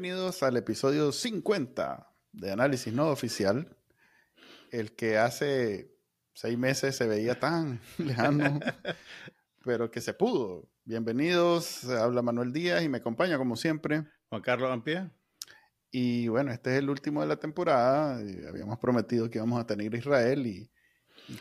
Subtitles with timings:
[0.00, 3.76] Bienvenidos al episodio 50 de Análisis No Oficial,
[4.70, 5.94] el que hace
[6.32, 8.60] seis meses se veía tan lejano,
[9.62, 10.70] pero que se pudo.
[10.86, 14.06] Bienvenidos, habla Manuel Díaz y me acompaña como siempre.
[14.30, 15.10] Juan Carlos Ampie.
[15.90, 18.22] Y bueno, este es el último de la temporada.
[18.48, 20.70] Habíamos prometido que íbamos a tener Israel y,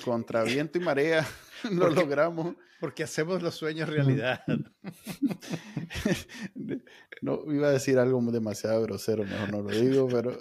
[0.04, 1.26] contra viento y marea
[1.72, 2.56] lo logramos.
[2.80, 4.42] Porque hacemos los sueños realidad.
[7.22, 10.38] no iba a decir algo demasiado grosero, mejor no lo digo, pero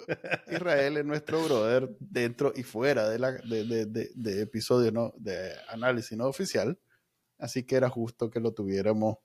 [0.49, 5.13] Israel es nuestro brother dentro y fuera de, la, de, de, de, episodio ¿no?
[5.17, 6.79] de análisis no oficial.
[7.37, 9.17] Así que era justo que lo tuviéramos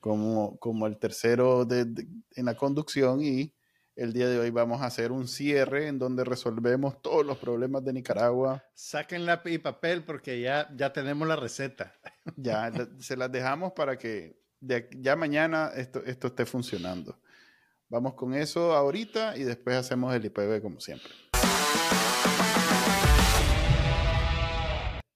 [0.00, 3.53] como, como el tercero en la conducción y
[3.96, 7.84] el día de hoy vamos a hacer un cierre en donde resolvemos todos los problemas
[7.84, 8.64] de Nicaragua.
[8.74, 11.94] Saquen lápiz y papel porque ya, ya tenemos la receta.
[12.36, 14.40] Ya, se las dejamos para que
[14.96, 17.20] ya mañana esto, esto esté funcionando.
[17.90, 21.12] Vamos con eso ahorita y después hacemos el IPV como siempre.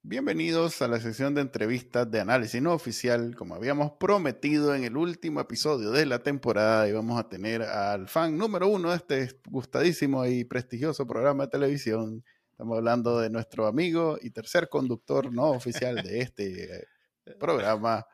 [0.09, 3.37] Bienvenidos a la sección de entrevistas de análisis no oficial.
[3.37, 8.39] Como habíamos prometido en el último episodio de la temporada, íbamos a tener al fan
[8.39, 12.25] número uno de este gustadísimo y prestigioso programa de televisión.
[12.53, 16.87] Estamos hablando de nuestro amigo y tercer conductor no oficial de este
[17.39, 18.07] programa,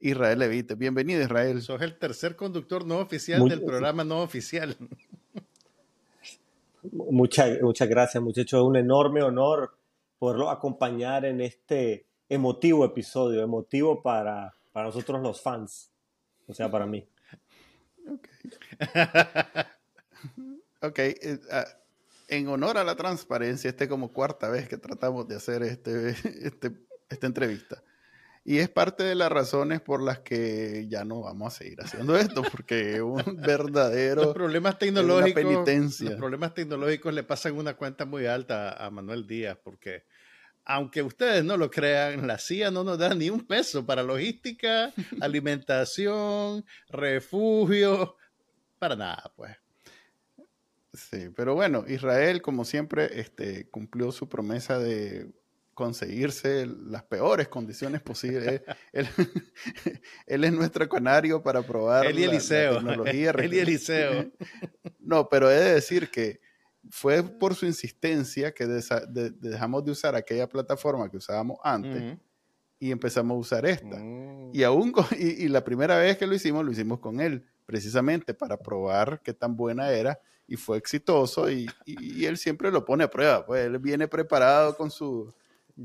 [0.00, 0.76] Israel Levite.
[0.76, 1.60] Bienvenido, Israel.
[1.60, 4.74] Sos el tercer conductor no oficial del programa no oficial.
[6.90, 8.60] Muchas, muchas gracias, muchachos.
[8.60, 9.83] Es un enorme honor
[10.24, 15.92] poderlo acompañar en este emotivo episodio, emotivo para, para nosotros los fans,
[16.46, 17.06] o sea, para mí.
[18.10, 18.28] Ok.
[20.80, 21.14] okay.
[21.50, 21.66] Ah,
[22.28, 26.08] en honor a la transparencia, este es como cuarta vez que tratamos de hacer este,
[26.42, 26.72] este,
[27.10, 27.82] esta entrevista.
[28.46, 32.14] Y es parte de las razones por las que ya no vamos a seguir haciendo
[32.16, 36.10] esto, porque un verdadero los problemas tecnológicos, penitencia.
[36.10, 40.04] Los problemas tecnológicos le pasan una cuenta muy alta a Manuel Díaz, porque
[40.66, 44.92] aunque ustedes no lo crean, la CIA no nos da ni un peso para logística,
[45.22, 48.16] alimentación, refugio,
[48.78, 49.56] para nada, pues.
[50.92, 55.32] Sí, pero bueno, Israel, como siempre, este, cumplió su promesa de
[55.74, 58.62] conseguirse las peores condiciones posibles.
[58.92, 62.76] él, es nuestro canario para probar él y Eliseo.
[62.76, 63.30] tecnología.
[63.38, 64.30] él y Eliseo.
[65.00, 66.40] no, pero he de decir que
[66.90, 72.18] fue por su insistencia que dejamos de usar aquella plataforma que usábamos antes
[72.78, 73.98] y empezamos a usar esta.
[73.98, 74.50] Mm.
[74.52, 78.56] Y aún y, la primera vez que lo hicimos, lo hicimos con él, precisamente para
[78.58, 83.46] probar qué tan buena era y fue exitoso y, él siempre lo pone a prueba,
[83.46, 85.32] pues él viene preparado con su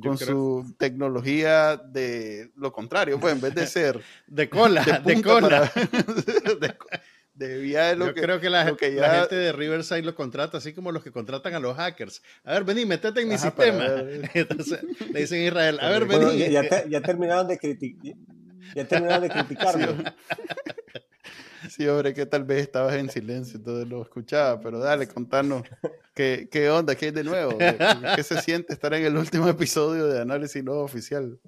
[0.02, 5.72] con su tecnología de lo contrario, pues en vez de ser de cola, de, cola.
[7.34, 11.12] de lo Yo creo que, la, gente de Riverside lo contrata, así como los que
[11.12, 12.22] contratan a los hackers.
[12.44, 13.86] A ver, vení, métete en mi sistema.
[14.34, 14.80] Entonces
[15.12, 16.50] le dicen a Israel, a ver, vení.
[16.50, 18.14] ya, terminaron de criticar.
[18.76, 19.96] Ya terminaron de criticarlo.
[19.96, 20.99] Sí.
[21.90, 25.64] Hombre, que tal vez estabas en silencio, entonces lo escuchaba, pero dale, contanos
[26.14, 30.08] qué, qué onda, qué hay de nuevo, qué, se siente estar en el último episodio
[30.08, 31.40] de Análisis Nuevo Oficial.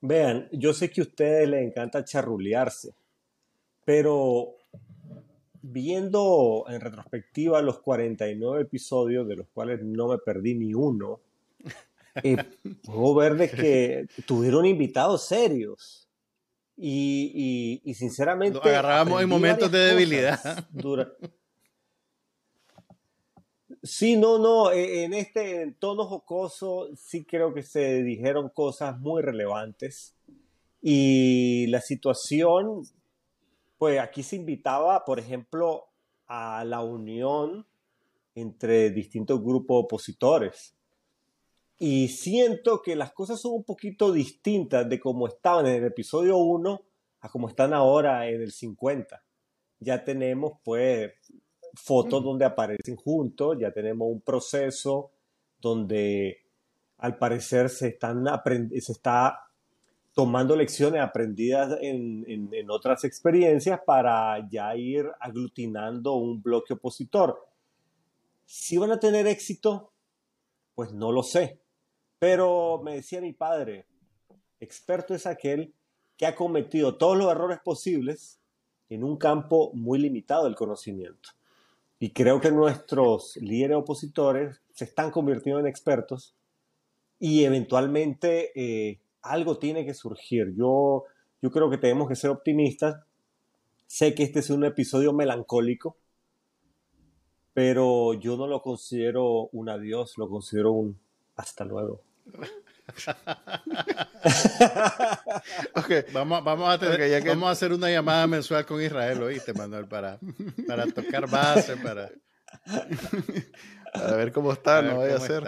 [0.00, 2.94] Vean, yo sé que a ustedes les encanta charrulearse,
[3.84, 4.54] pero
[5.60, 11.20] viendo en retrospectiva los 49 episodios, de los cuales no me perdí ni uno,
[12.22, 12.36] eh,
[12.84, 16.07] puedo ver de que tuvieron invitados serios.
[16.80, 18.60] Y, y, sinceramente.
[18.62, 20.64] agarrábamos en momentos de debilidad.
[23.82, 29.22] Sí, no, no, e, en este tono jocoso sí creo que se dijeron cosas muy
[29.22, 30.14] relevantes
[30.80, 32.82] y la situación
[33.78, 35.84] pues aquí se invitaba, por ejemplo,
[36.26, 37.66] a la unión
[38.34, 40.76] entre distintos grupos opositores.
[41.78, 46.36] Y siento que las cosas son un poquito distintas de cómo estaban en el episodio
[46.38, 46.82] 1
[47.20, 49.22] a cómo están ahora en el 50.
[49.80, 51.12] Ya tenemos pues
[51.74, 55.12] fotos donde aparecen juntos, ya tenemos un proceso
[55.60, 56.38] donde
[56.98, 59.38] al parecer se, están se está
[60.14, 67.38] tomando lecciones aprendidas en, otras experiencias para ya ir aglutinando un bloque opositor.
[68.44, 69.92] Si van a tener éxito,
[70.74, 71.60] pues no lo sé.
[72.18, 73.86] Pero me decía mi padre,
[74.60, 75.74] experto es aquel
[76.16, 78.40] que ha cometido todos los errores posibles
[78.90, 81.30] en un campo muy limitado del conocimiento.
[82.00, 86.34] Y creo que nuestros líderes opositores se están convirtiendo en expertos
[87.18, 90.54] y eventualmente eh, algo tiene que surgir.
[90.54, 91.04] Yo,
[91.42, 92.96] yo creo que tenemos que ser optimistas
[93.88, 95.96] Sé que este es un episodio melancólico,
[97.54, 101.00] pero yo no lo considero un adiós, lo considero un
[101.36, 102.02] hasta luego.
[105.74, 106.04] okay.
[106.12, 110.18] vamos, vamos, a tener, vamos a hacer una llamada mensual con Israel, oíste, Manuel, para,
[110.66, 112.10] para tocar base, para...
[113.92, 115.44] para ver cómo está, no voy a hacer.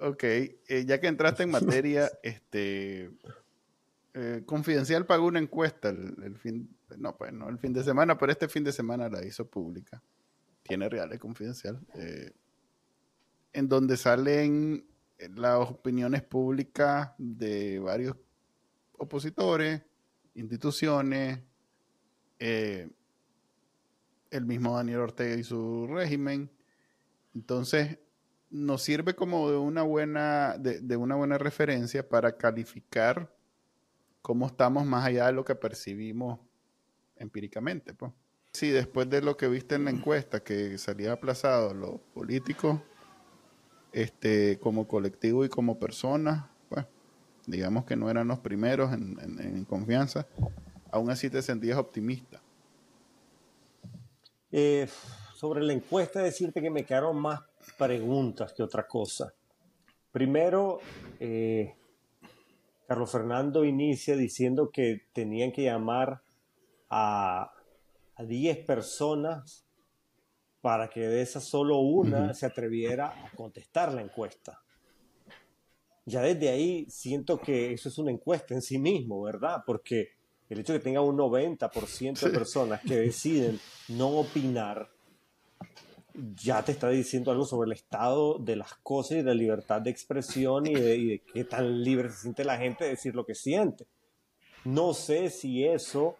[0.00, 3.10] Ok, eh, ya que entraste en materia, este
[4.14, 6.68] eh, Confidencial pagó una encuesta el, fin,
[6.98, 10.02] no, pues no el fin de semana, pero este fin de semana la hizo pública.
[10.62, 11.80] Tiene reales Confidencial.
[11.94, 12.32] Eh,
[13.52, 14.84] en donde salen
[15.18, 18.16] las opiniones públicas de varios
[18.98, 19.82] opositores,
[20.34, 21.40] instituciones,
[22.38, 22.90] el
[24.44, 26.50] mismo Daniel Ortega y su régimen.
[27.34, 27.98] Entonces,
[28.50, 33.34] nos sirve como de una buena, de una buena referencia para calificar
[34.22, 36.40] cómo estamos más allá de lo que percibimos
[37.16, 37.94] empíricamente.
[37.94, 38.12] Pues.
[38.52, 42.80] Sí, después de lo que viste en la encuesta, que salía aplazado los políticos,
[43.94, 46.84] este, como colectivo y como personas, pues,
[47.46, 50.26] digamos que no eran los primeros en, confianza,
[50.90, 52.40] aún así te sentías optimista.
[54.52, 54.88] Eh,
[55.36, 57.40] sobre la encuesta, decirte que me quedaron más
[57.78, 59.32] preguntas que otra cosa.
[60.12, 60.80] Primero,
[61.20, 61.74] eh,
[62.86, 66.22] Carlos Fernando inicia diciendo que tenían que llamar
[66.90, 67.50] a,
[68.16, 69.63] 10 personas
[70.64, 74.62] para que de esas solo una se atreviera a contestar la encuesta.
[76.06, 79.62] Ya desde ahí siento que eso es una encuesta en sí mismo, ¿verdad?
[79.66, 80.12] Porque
[80.48, 84.88] el hecho de que tenga un 90% de personas que deciden no opinar
[86.42, 89.82] ya te está diciendo algo sobre el estado de las cosas y de la libertad
[89.82, 93.34] de expresión y de, qué tan libre se siente la gente de decir lo que
[93.34, 93.86] siente.
[94.64, 96.16] No sé si eso,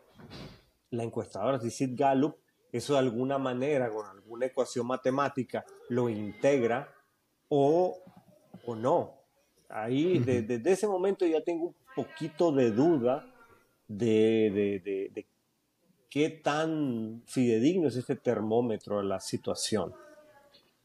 [0.90, 2.43] la encuestadora Sid Gallup,
[2.74, 6.92] eso de alguna manera, con alguna ecuación matemática, lo integra
[7.48, 7.96] o,
[8.66, 9.14] o no.
[9.68, 13.32] Ahí, desde ese momento ya tengo un poquito de duda
[13.86, 15.26] de, de, de
[16.10, 19.94] qué tan fidedigno es este termómetro de la situación.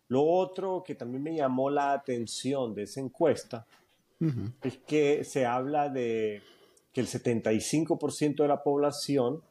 [0.10, 3.66] Lo otro que también me llamó la atención de esa encuesta
[4.62, 6.44] es que se habla de
[6.94, 9.42] que el 75% de la población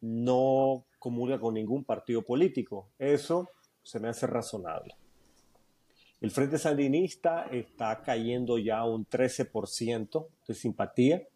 [0.00, 2.90] no comulga con ningún partido político.
[2.98, 3.48] Eso
[3.82, 4.94] se me hace razonable.
[6.20, 11.26] El Frente Sandinista está cayendo ya un 13% de simpatía,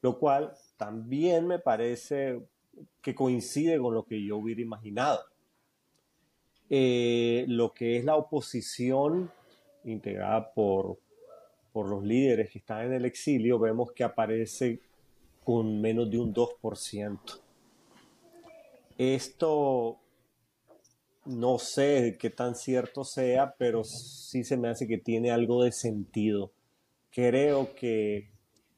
[0.00, 2.40] lo cual también me parece
[3.02, 5.20] que coincide con lo que yo hubiera imaginado.
[6.70, 9.30] Eh, lo que es la oposición
[9.84, 10.98] integrada por,
[11.72, 14.80] por los líderes que están en el exilio, vemos que aparece
[15.44, 17.45] con menos de un 2%.
[18.98, 20.00] Esto
[21.26, 25.72] no sé qué tan cierto sea, pero sí se me hace que tiene algo de
[25.72, 26.52] sentido.
[27.10, 28.30] Creo que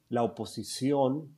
[0.09, 1.37] la oposición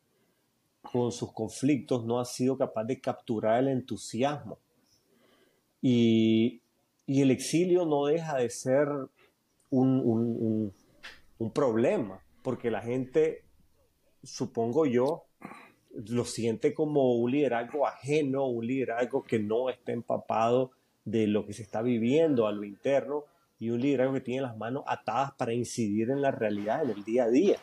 [0.82, 4.58] con sus conflictos no ha sido capaz de capturar el entusiasmo.
[5.82, 6.62] Y,
[7.08, 8.88] el exilio no deja de ser
[9.70, 10.74] un,
[11.54, 13.44] problema, porque la gente,
[14.24, 15.26] supongo yo,
[15.94, 20.72] lo siente como un liderazgo ajeno, un liderazgo que no está empapado
[21.06, 23.26] de lo que se está viviendo a lo interno
[23.60, 27.04] y un liderazgo que tiene las manos atadas para incidir en la realidad, en el
[27.04, 27.58] día a día.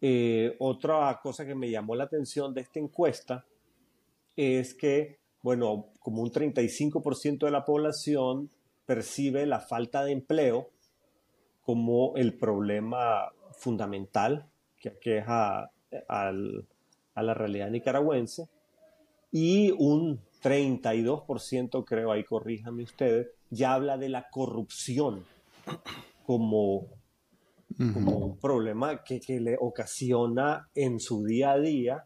[0.00, 3.44] Eh, otra cosa que me llamó la atención de esta encuesta
[4.36, 8.50] es que, bueno, como un 35% de la población
[8.86, 10.70] percibe la falta de empleo
[11.62, 14.46] como el problema fundamental
[14.78, 15.70] que aqueja
[17.20, 18.48] a la realidad nicaragüense
[19.32, 25.24] y un 32%, creo, ahí corríjame ustedes, ya habla de la corrupción
[26.26, 26.88] como
[27.76, 32.04] como un problema que, le ocasiona en su día a día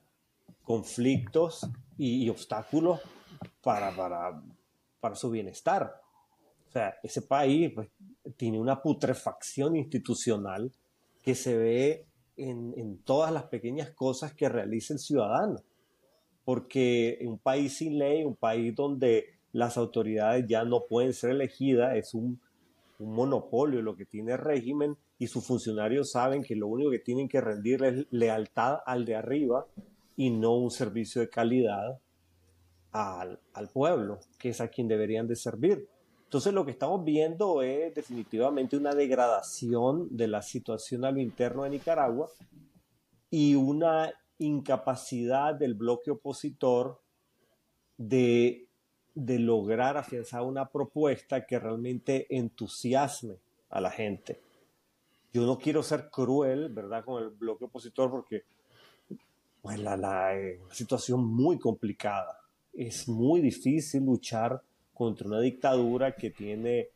[0.63, 1.67] conflictos
[1.99, 3.01] y, obstáculos
[3.63, 3.95] para,
[5.01, 6.01] para, su bienestar.
[6.69, 7.89] O sea, ese país pues,
[8.37, 10.73] tiene una putrefacción institucional
[11.23, 15.61] que se ve en, todas las pequeñas cosas que realiza el ciudadano.
[16.45, 21.97] Porque un país sin ley, un país donde las autoridades ya no pueden ser elegidas,
[21.97, 22.41] es un,
[22.99, 27.29] monopolio lo que tiene el régimen y sus funcionarios saben que lo único que tienen
[27.29, 29.67] que rendir es lealtad al de arriba
[30.17, 31.99] y no un servicio de calidad
[32.93, 33.41] al,
[33.73, 35.89] pueblo, que es a quien deberían de servir.
[36.35, 41.63] Entonces lo que estamos viendo es definitivamente una degradación de la situación a lo interno
[41.63, 42.29] de Nicaragua
[43.31, 47.01] y una incapacidad del bloque opositor
[47.97, 48.67] de,
[49.15, 53.37] de lograr afianzar una propuesta que realmente entusiasme
[53.71, 54.41] a la gente.
[55.33, 58.43] Yo no quiero ser cruel, ¿verdad?, con el bloque opositor porque
[59.63, 62.41] pues, la, la, eh, una situación muy complicada.
[62.73, 64.61] Es muy difícil luchar
[64.95, 66.89] contra una dictadura que tiene,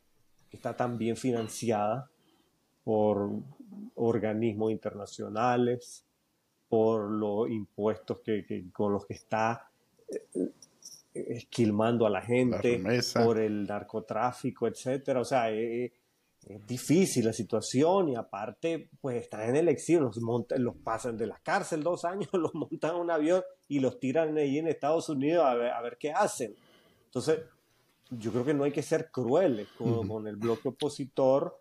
[0.49, 2.09] que está tan bien financiada
[2.83, 3.29] por
[3.95, 6.05] organismos internacionales,
[6.67, 9.69] por los impuestos que, con los que está
[10.07, 10.49] eh,
[11.13, 12.81] esquilmando a la gente,
[13.13, 15.19] por el narcotráfico, etcétera.
[15.19, 15.91] O sea, eh,
[16.47, 21.17] es difícil la situación y aparte, pues están en el exilio, los, montan, los pasan
[21.17, 24.67] de la cárcel dos años, los montan en un avión y los tiran ahí en
[24.67, 26.55] Estados Unidos a ver, a ver qué hacen.
[27.05, 27.39] Entonces,
[28.11, 31.59] yo creo que no hay que ser crueles con, el bloque opositor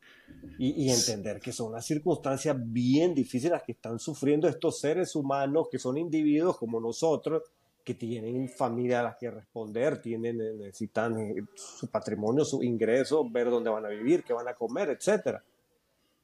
[0.59, 5.69] y, entender que son unas circunstancias bien difíciles las que están sufriendo estos seres humanos
[5.71, 7.43] que son individuos como nosotros
[7.85, 13.27] que tienen familia a las que responder, tienen, eh, necesitan eh, su patrimonio, su ingreso,
[13.31, 15.43] ver dónde van a vivir, qué van a comer, etcétera.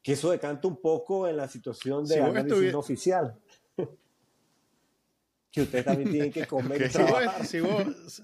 [0.02, 3.34] Que eso decanta un poco en la situación de análisis oficial.
[5.50, 6.90] que ustedes también tienen que comer
[7.46, 8.22] Si vos,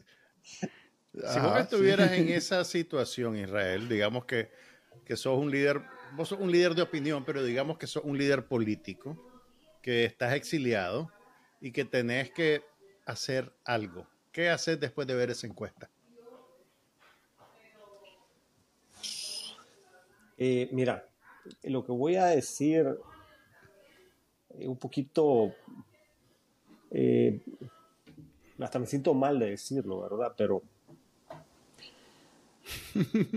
[1.13, 4.51] estuvieras en esa situación, Israel, digamos que,
[5.05, 5.83] que sos un líder,
[6.17, 9.17] vos sos un líder de opinión, pero digamos que sos un líder político,
[9.83, 11.11] que estás exiliado
[11.61, 12.63] y que tenés que
[13.07, 14.07] hacer algo.
[14.33, 15.91] ¿Qué haces después de ver esa encuesta?
[20.39, 21.07] Eh, mira,
[21.65, 22.99] lo que voy a decir
[24.59, 25.55] es un poquito,
[26.91, 27.41] eh,
[28.59, 30.35] hasta me siento mal de decirlo, ¿verdad?
[30.37, 30.63] Pero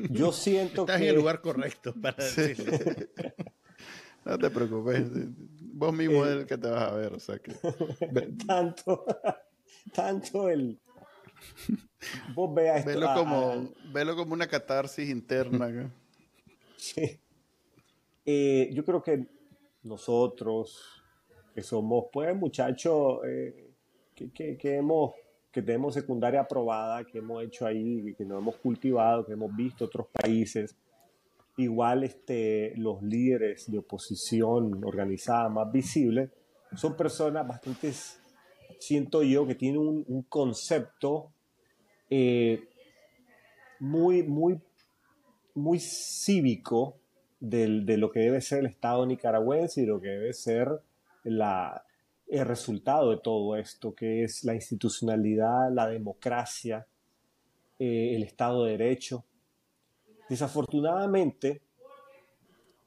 [0.10, 0.92] yo siento que...
[0.92, 2.72] Estás en el lugar correcto para decirlo.
[4.26, 5.04] no te preocupes,
[5.74, 7.54] vos mismo es el que te vas a ver, o sea que...
[8.48, 9.06] Tanto
[9.92, 10.80] tanto el...
[12.34, 15.94] Vos veas velo, como, velo como una catarsis interna.
[16.78, 17.20] sí.
[18.26, 19.28] Eh, yo creo que
[19.84, 21.04] nosotros,
[21.54, 23.72] que somos, pues, muchachos eh,
[24.16, 25.14] que, que, hemos
[25.54, 29.86] que tenemos secundaria aprobada, que hemos hecho ahí, que nos hemos cultivado, que hemos visto
[29.86, 30.76] otros países.
[31.58, 36.32] Igual este, los líderes de oposición organizada más visibles
[36.76, 37.94] son personas bastante
[38.80, 41.32] siento yo que tiene un, concepto
[42.10, 42.68] eh,
[43.80, 44.60] muy, muy,
[45.54, 46.98] muy cívico
[47.40, 50.82] de lo que debe ser el Estado nicaragüense y lo que debe ser
[51.24, 51.86] la,
[52.28, 56.88] el resultado de todo esto, que es la institucionalidad, la democracia,
[57.80, 59.24] eh, el Estado de Derecho.
[60.30, 61.62] Desafortunadamente,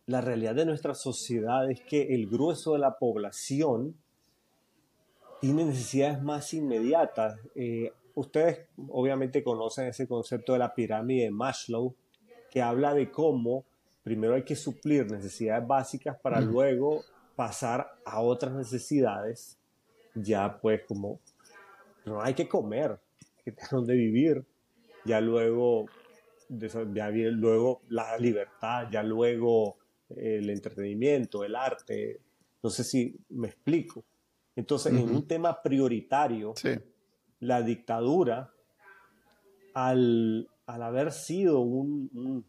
[0.07, 3.97] la realidad de nuestra sociedad es que el grueso de la población
[5.40, 7.38] tiene necesidades más inmediatas.
[7.55, 11.95] Eh, ustedes obviamente conocen ese concepto de la pirámide de Maslow,
[12.50, 13.64] que habla de cómo
[14.02, 17.02] primero hay que suplir necesidades básicas para luego
[17.37, 19.59] pasar a otras necesidades,
[20.14, 21.21] ya pues como
[22.05, 24.45] no hay que comer, hay que tener donde vivir,
[25.05, 25.87] ya luego,
[26.49, 29.76] ya luego la libertad, ya luego
[30.09, 32.21] el entretenimiento, el arte,
[32.62, 34.05] no sé si me explico.
[34.55, 36.55] Entonces, en un tema prioritario,
[37.40, 38.50] la dictadura,
[39.75, 42.45] al, haber sido un,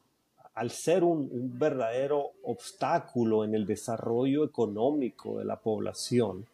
[0.57, 6.47] al ser un, verdadero obstáculo en el desarrollo económico de la población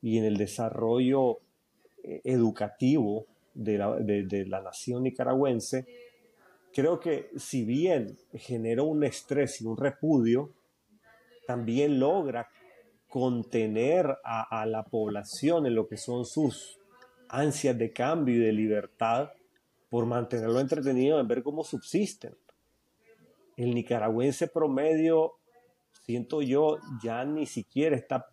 [0.00, 1.40] y en el desarrollo
[2.02, 5.86] eh, educativo de la, nación nicaragüense,
[6.72, 10.50] creo que si bien generó un estrés y un repudio,
[11.46, 12.48] también logra
[13.06, 16.80] contener a, la población en lo que son sus
[17.28, 19.30] ansias de cambio y de libertad
[19.90, 22.34] por mantenerlo entretenido en ver cómo subsisten.
[23.56, 25.34] El nicaragüense promedio,
[25.92, 28.26] siento yo, ya ni siquiera está,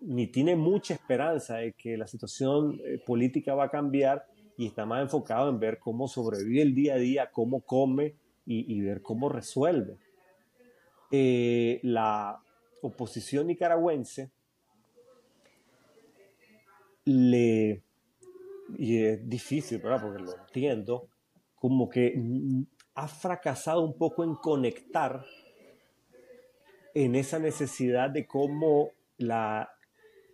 [0.00, 4.84] ni tiene mucha esperanza de que la situación eh, política va a cambiar y está
[4.84, 9.28] más enfocado en ver cómo sobrevive el día a día, cómo come y, ver cómo
[9.28, 9.98] resuelve.
[11.10, 12.40] Eh, la,
[12.82, 14.30] oposición nicaragüense
[17.04, 17.82] le,
[18.76, 20.02] y es difícil, ¿verdad?
[20.02, 21.08] Porque lo entiendo,
[21.56, 22.14] como que
[22.98, 25.24] ha fracasado un poco en conectar
[26.94, 29.70] en esa necesidad de cómo la,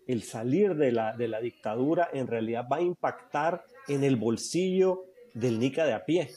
[0.07, 5.05] el salir de la, de la dictadura en realidad va a impactar en el bolsillo
[5.35, 6.31] del Nica de a pie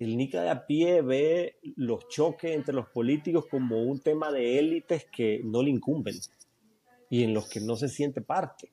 [0.00, 4.58] el Nica de a pie ve los choques entre los políticos como un tema de
[4.58, 6.16] élites que no le incumben.
[7.08, 8.72] y en los que no se siente parte.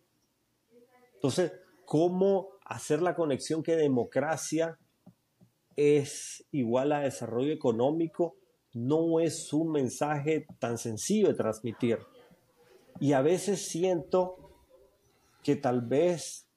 [1.14, 1.54] Entonces,
[1.86, 4.80] ¿cómo hacer la conexión que democracia
[5.76, 8.36] es igual a desarrollo económico?
[8.74, 12.00] No es un mensaje tan sencillo de transmitir.
[13.00, 14.36] Y a veces siento
[15.44, 16.48] que tal vez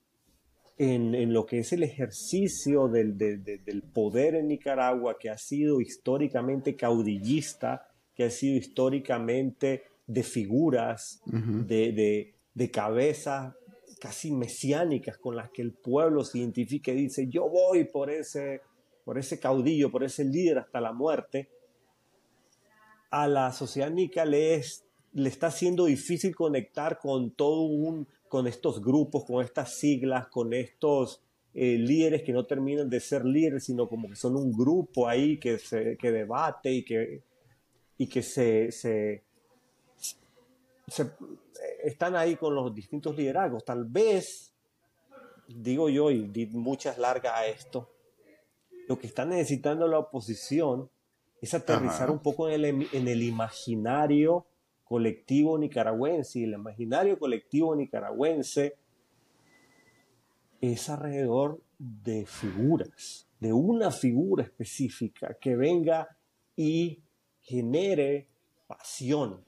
[0.79, 6.77] en, lo que es el ejercicio del, del, poder en Nicaragua, que ha sido históricamente
[6.77, 13.55] caudillista, que ha sido históricamente de figuras, de, de, cabezas
[13.99, 18.61] casi mesiánicas con las que el pueblo se identifica y dice, yo voy por ese,
[19.07, 21.49] por ese caudillo, por ese líder hasta la muerte,
[23.09, 24.61] a la sociedad nica le,
[25.13, 30.53] le está siendo difícil conectar con todo un con estos grupos, con estas siglas, con
[30.53, 31.23] estos
[31.55, 35.39] eh, líderes que no terminan de ser líderes, sino como que son un grupo ahí
[35.39, 37.23] que, se, que debate y que,
[37.99, 39.23] y que se, se,
[41.85, 43.65] están ahí con los distintos liderazgos.
[43.65, 44.53] Tal vez,
[45.47, 47.89] digo yo, y di muchas largas a esto,
[48.89, 50.89] lo que está necesitando la oposición
[51.41, 54.47] es aterrizar un poco en el, en el imaginario
[54.85, 58.77] colectivo nicaragüense y el imaginario colectivo nicaragüense
[60.61, 66.17] es alrededor de figuras, de una figura específica que venga
[66.55, 67.03] y
[67.43, 68.29] genere
[68.67, 69.45] pasión.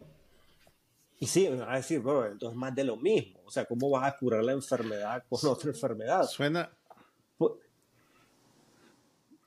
[1.20, 3.40] Y sí, me va a decir, bro, entonces más de lo mismo.
[3.44, 6.24] O sea, ¿cómo vas a curar la enfermedad con otra enfermedad?
[6.24, 6.70] Suena.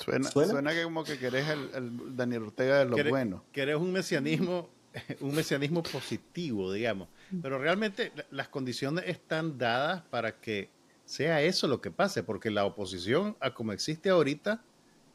[0.03, 3.43] Suena, suena, que como que querés el, Daniel Ortega de lo bueno.
[3.51, 4.70] Querés un mesianismo
[5.22, 7.08] un mesianismo positivo, digamos.
[7.41, 10.69] Pero realmente las condiciones están dadas para que
[11.06, 14.62] sea eso lo que pase, porque la oposición, a como existe ahorita,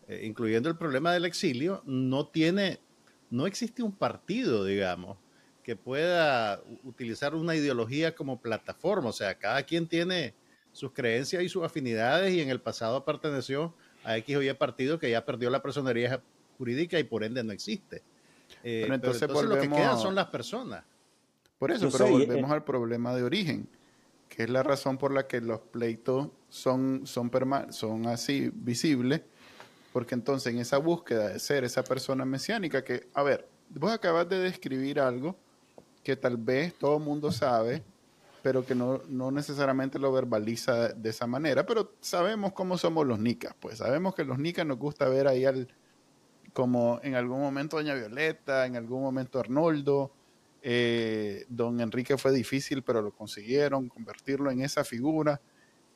[0.09, 2.81] eh, incluyendo el problema del exilio, no tiene,
[3.31, 5.19] no existe un partido, digamos,
[5.63, 9.11] que pueda utilizar una ideología como plataforma.
[9.11, 10.35] O sea, cada quien tiene
[10.73, 13.75] sus creencias y sus afinidades y en el pasado perteneció
[14.07, 16.23] a X o Y partido que ya perdió la personería
[16.57, 18.03] jurídica y por ende no existe.
[18.63, 20.85] Eh, pero entonces, lo que quedan son las personas.
[21.59, 23.69] Por eso, pero volvemos eh, al problema de origen,
[24.29, 27.31] que es la razón por la que los pleitos son, son,
[27.71, 29.23] son así visibles,
[29.93, 34.29] porque entonces en esa búsqueda de ser esa persona mesiánica, que, a ver, vos acabas
[34.29, 35.37] de describir algo
[36.05, 37.83] que tal vez todo el mundo sabe,
[38.47, 43.19] pero que no, no, necesariamente lo verbaliza de esa manera, pero sabemos cómo somos los
[43.19, 45.67] nicas, pues sabemos que los nicas nos gusta ver ahí al,
[46.53, 50.13] como en algún momento Doña Violeta, en algún momento Arnoldo.
[50.63, 55.41] Eh, don Enrique fue difícil, pero lo consiguieron, convertirlo en esa figura.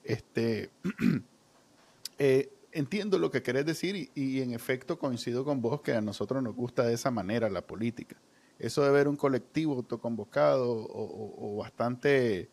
[0.02, 0.70] Este,
[2.18, 6.42] eh, entiendo lo que querés decir y, en efecto coincido con vos que a nosotros
[6.42, 8.16] nos gusta de esa manera la política.
[8.60, 12.48] Eso de ver un colectivo autoconvocado o, bastante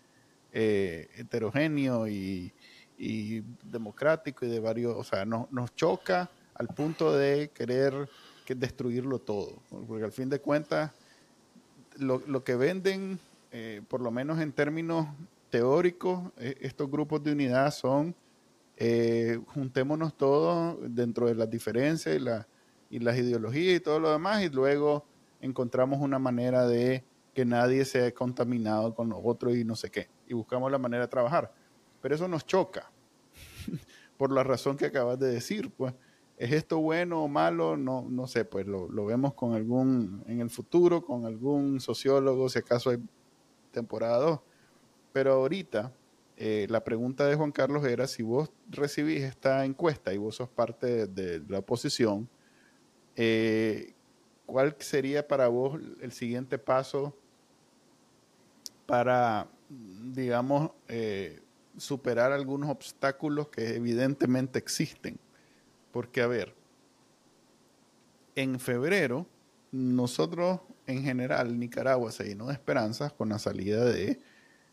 [0.51, 2.51] eh, heterogéneo y,
[3.63, 8.09] democrático y de varios, o sea, nos choca al punto de querer
[8.45, 9.61] que destruirlo todo.
[9.69, 10.91] Porque al fin de cuentas,
[11.99, 13.19] lo, que venden,
[13.51, 15.07] eh, por lo menos en términos
[15.49, 18.15] teóricos, eh, estos grupos de unidad son
[18.77, 22.47] eh, juntémonos todos dentro de las diferencias y, la,
[22.89, 25.03] y las ideologías y todo lo demás y luego
[25.47, 30.09] encontramos una manera de que nadie sea contaminado con otro y no sé qué.
[30.27, 31.53] Y buscamos la manera de trabajar.
[32.01, 32.91] Pero eso nos choca,
[34.17, 35.71] por la razón que acabas de decir.
[35.71, 35.93] Pues
[36.37, 37.75] ¿Es esto bueno o malo?
[37.77, 42.59] No, no sé, pues lo, vemos con algún, en el futuro, con algún sociólogo, si
[42.59, 42.99] acaso hay
[43.71, 44.39] temporada 2.
[45.13, 45.91] Pero ahorita,
[46.35, 50.47] eh, la pregunta de Juan Carlos era si vos recibís esta encuesta y vos sos
[50.47, 52.29] parte de, la oposición,
[53.15, 53.95] eh,
[54.47, 57.15] ¿cuál sería para vos el siguiente paso
[58.87, 61.41] para, digamos, eh,
[61.77, 65.19] superar algunos obstáculos que evidentemente existen?
[65.91, 66.55] Porque, a ver,
[68.35, 69.27] en febrero,
[69.71, 74.19] nosotros en general, Nicaragua se llenó de esperanzas con la salida de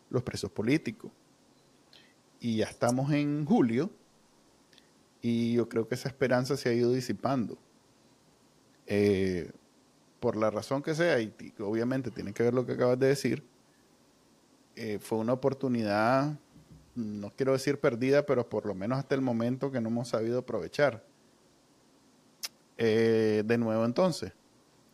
[0.09, 1.11] los presos políticos.
[2.39, 3.91] Y ya estamos en julio
[5.21, 7.57] y yo creo que esa esperanza se ha ido disipando.
[8.87, 9.51] Eh,
[10.19, 13.43] por la razón que sea, y obviamente tiene que ver lo que acabas de decir,
[14.75, 16.37] eh, fue una oportunidad,
[16.95, 20.39] no quiero decir perdida, pero por lo menos hasta el momento que no hemos sabido
[20.39, 21.03] aprovechar.
[22.77, 24.33] Eh, de nuevo entonces,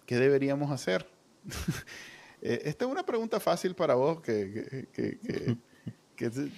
[0.06, 1.08] ¿qué deberíamos hacer?
[2.42, 5.20] eh, esta es una pregunta fácil para vos que, que,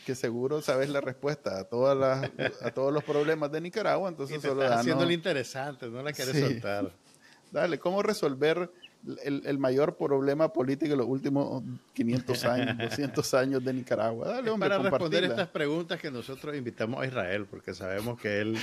[0.06, 2.30] que, seguro sabes la respuesta a, todas las,
[2.62, 4.10] a todos los problemas de Nicaragua.
[4.10, 6.91] Entonces solo haciendo lo interesante, no la quieres soltar.
[7.53, 8.71] Dale, ¿cómo resolver
[9.23, 11.63] el, mayor problema político de los últimos
[11.93, 14.27] 500 años, 200 años de Nicaragua.
[14.27, 18.57] Dale, hombre, para responder estas preguntas que nosotros invitamos a Israel, porque sabemos que él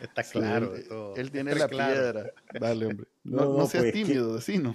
[0.00, 1.14] está claro de todo.
[1.16, 2.30] Él tiene la piedra.
[2.58, 3.06] Dale, hombre.
[3.24, 4.74] No, no, seas pues, tímido, vecino.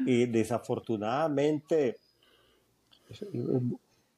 [0.00, 1.98] y desafortunadamente,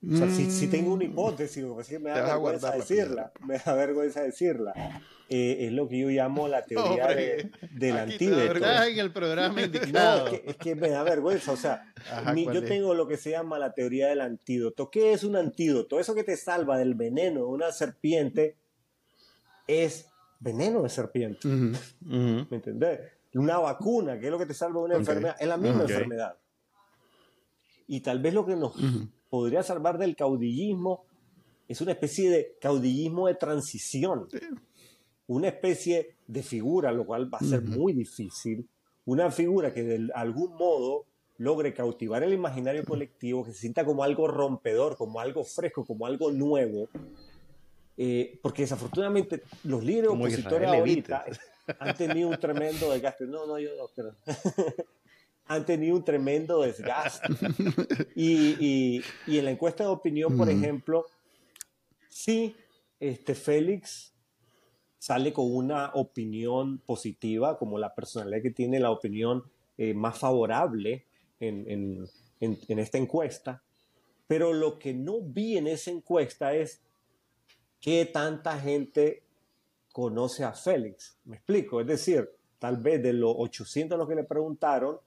[0.05, 1.11] o sea, si, tengo una mm.
[1.11, 1.65] hipótesis,
[2.01, 4.75] me da vergüenza decirla, me da vergüenza decirla.
[5.29, 7.07] Eh, es lo que yo llamo la teoría
[7.71, 8.57] del antídoto.
[8.85, 10.27] en el programa indicado.
[10.27, 11.53] es, que, me da vergüenza.
[11.53, 11.95] O sea,
[12.35, 14.91] yo tengo lo que se llama la teoría del antídoto.
[14.91, 16.01] ¿Qué es un antídoto?
[16.01, 18.57] Eso que te salva del veneno de una serpiente
[19.69, 20.09] es
[20.41, 21.47] veneno de serpiente.
[21.47, 23.01] ¿Me entendés?
[23.35, 26.37] Una vacuna, que es lo que te salva de una enfermedad, es la misma enfermedad.
[27.87, 28.75] Y tal vez lo que nos
[29.33, 31.07] podría salvar del caudillismo
[31.67, 34.29] es una especie de caudillismo de transición.
[35.27, 38.69] Una especie de figura, lo cual va a ser muy difícil.
[39.07, 41.07] Una figura que de algún modo
[41.39, 46.05] logre cautivar el imaginario colectivo, que se sienta como algo rompedor, como algo fresco, como
[46.05, 46.91] algo nuevo.
[47.97, 51.25] Eh, porque desafortunadamente los líderes opositores ahorita
[51.79, 53.25] han tenido un tremendo desgaste.
[53.25, 53.89] No, no, yo no
[55.53, 57.29] han tenido un tremendo desgaste.
[58.15, 61.07] Y, en la encuesta de opinión, por ejemplo,
[62.09, 62.57] sí,
[63.01, 64.15] este Félix
[64.99, 69.45] sale con una opinión positiva, como la personalidad que tiene la opinión
[69.77, 71.07] eh, más favorable
[71.41, 72.07] en,
[72.41, 73.63] en esta encuesta,
[74.27, 76.81] pero lo que no vi en esa encuesta es
[77.81, 79.25] qué tanta gente
[79.93, 81.19] conoce a Félix.
[81.25, 84.99] Me explico, es decir, tal vez de los 800 a los que le preguntaron,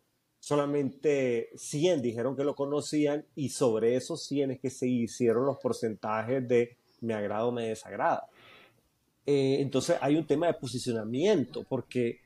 [0.45, 5.57] solamente 100 dijeron que lo conocían y sobre esos 100 es que se hicieron los
[5.57, 8.27] porcentajes de me agrada o me desagrada.
[9.25, 12.19] Eh, entonces hay un tema de posicionamiento porque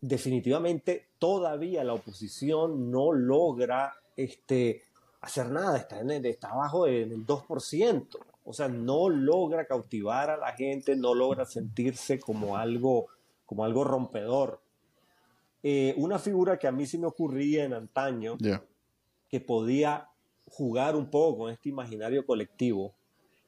[0.00, 4.84] definitivamente todavía la oposición no logra este,
[5.20, 8.06] hacer nada, está, en está abajo del 2%.
[8.44, 13.08] O sea, no logra cautivar a la gente, no logra sentirse como algo,
[13.46, 14.60] como algo rompedor.
[15.68, 18.38] Eh, una figura que a mí sí me ocurría en antaño,
[19.28, 20.08] que podía
[20.44, 22.94] jugar un poco con este imaginario colectivo,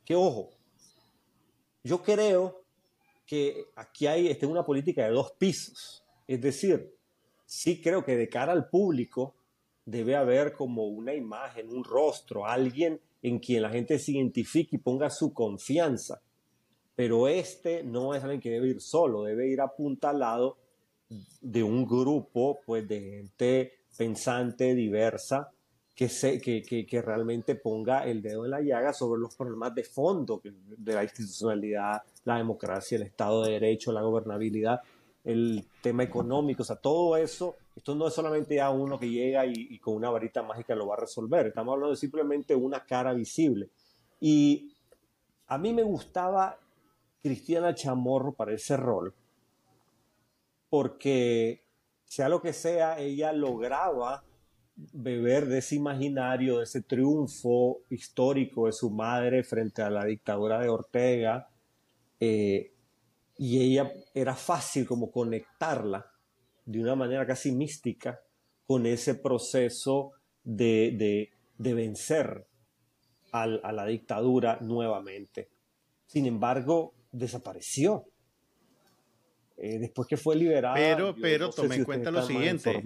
[0.04, 0.50] que ojo,
[1.84, 2.64] yo creo
[3.24, 6.92] que aquí hay este, una política de dos pisos, es decir,
[7.46, 9.36] sí creo que de cara al público
[9.84, 14.80] debe haber como una imagen, un rostro, alguien en quien la gente se identifique y
[14.80, 16.20] ponga su confianza.
[16.96, 20.56] Pero este no es alguien que debe ir solo, debe ir apuntalado
[21.40, 25.50] de un grupo pues, de gente pensante, diversa,
[25.94, 29.82] que, se, que, que, realmente ponga el dedo en la llaga sobre los problemas de
[29.82, 34.80] fondo de la institucionalidad, la democracia, el Estado de Derecho, la gobernabilidad,
[35.24, 39.44] el tema económico, o sea, todo eso, esto no es solamente a uno que llega
[39.44, 42.84] y, y, con una varita mágica lo va a resolver, estamos hablando de simplemente una
[42.84, 43.68] cara visible.
[44.20, 44.72] Y
[45.48, 46.58] a mí me gustaba
[47.20, 49.12] Cristiana Chamorro para ese rol,
[50.68, 51.64] porque
[52.04, 54.24] sea lo que sea, ella lograba
[54.76, 60.60] beber de ese imaginario, de ese triunfo histórico de su madre frente a la dictadura
[60.60, 61.48] de Ortega,
[62.20, 62.72] eh,
[63.36, 66.10] y ella era fácil como conectarla
[66.64, 68.20] de una manera casi mística
[68.66, 72.46] con ese proceso de, vencer
[73.32, 75.48] a la dictadura nuevamente.
[76.06, 78.06] Sin embargo, desapareció.
[79.60, 80.74] Eh, después que fue liberada.
[80.74, 82.82] Pero, pero tome en cuenta lo siguiente.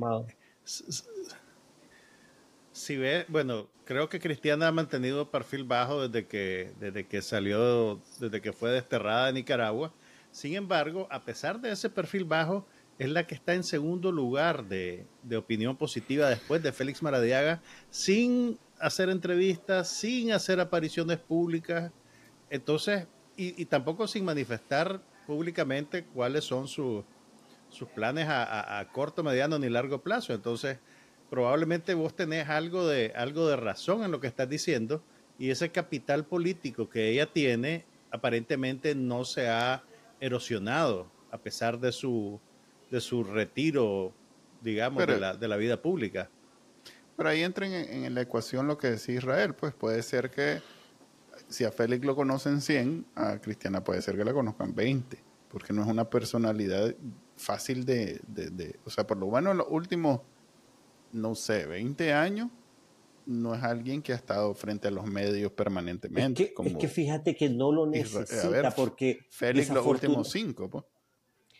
[2.73, 8.01] Si ve, bueno, creo que Cristiana ha mantenido perfil bajo desde que, desde que salió,
[8.19, 9.93] desde que fue desterrada de Nicaragua.
[10.31, 12.67] Sin embargo, a pesar de ese perfil bajo,
[12.99, 17.61] es la que está en segundo lugar de, de opinión positiva después de Félix Maradiaga,
[17.91, 21.93] sin hacer entrevistas, sin hacer apariciones públicas.
[22.49, 23.07] Entonces,
[23.37, 27.05] y, y tampoco sin manifestar públicamente cuáles son sus
[27.95, 30.35] planes a, corto, mediano ni largo plazo.
[30.35, 30.79] Entonces,
[31.31, 35.03] probablemente vos tenés algo de, algo de razón en lo que estás diciendo
[35.39, 39.83] y ese capital político que ella tiene aparentemente no se ha
[40.21, 42.39] erosionado a pesar de su,
[42.91, 44.13] de su retiro,
[44.61, 46.29] digamos, de, la, de la vida pública.
[47.17, 50.61] Pero ahí entra en, en, la ecuación lo que decía Israel, pues puede ser que
[51.53, 55.73] si a Félix lo conocen 100, a Cristiana puede ser que la conozcan 20, porque
[55.73, 56.95] no es una personalidad
[57.37, 60.21] fácil de, de, o sea, por lo bueno en los últimos,
[61.13, 62.49] no sé, 20 años,
[63.27, 66.55] no es alguien que ha estado frente a los medios permanentemente.
[66.65, 69.21] Es que, fíjate que no lo necesita porque...
[69.31, 70.85] Félix los últimos cinco, pues.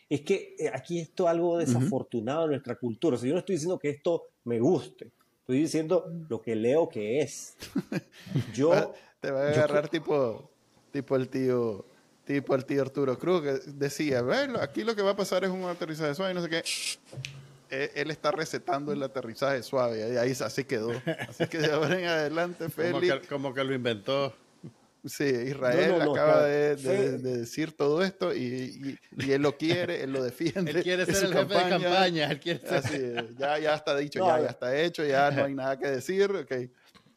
[0.09, 3.15] es que eh, aquí esto es algo desafortunado en nuestra cultura.
[3.15, 6.89] O sea, yo no estoy diciendo que esto me guste, estoy diciendo lo que leo
[6.89, 7.55] que es.
[8.53, 10.51] Yo, Te va a agarrar tipo,
[10.91, 11.85] tipo el tío
[12.25, 15.49] tipo el tío Arturo Cruz que decía, bueno, aquí lo que va a pasar es
[15.49, 17.89] un aterrizaje suave y no sé qué.
[17.95, 20.91] Él está recetando el aterrizaje suave y ahí así quedó.
[21.29, 23.25] Así que de ahora en adelante, Félix.
[23.29, 24.35] como que lo inventó.
[25.05, 30.71] Sí, Israel acaba de, decir todo esto y, él lo quiere, él lo defiende.
[30.71, 32.29] Él quiere ser el jefe de campaña.
[32.29, 32.61] Él quiere
[33.37, 36.29] ya, ya está dicho, ya, ya está hecho, ya no hay nada que decir.
[36.29, 36.69] Okay.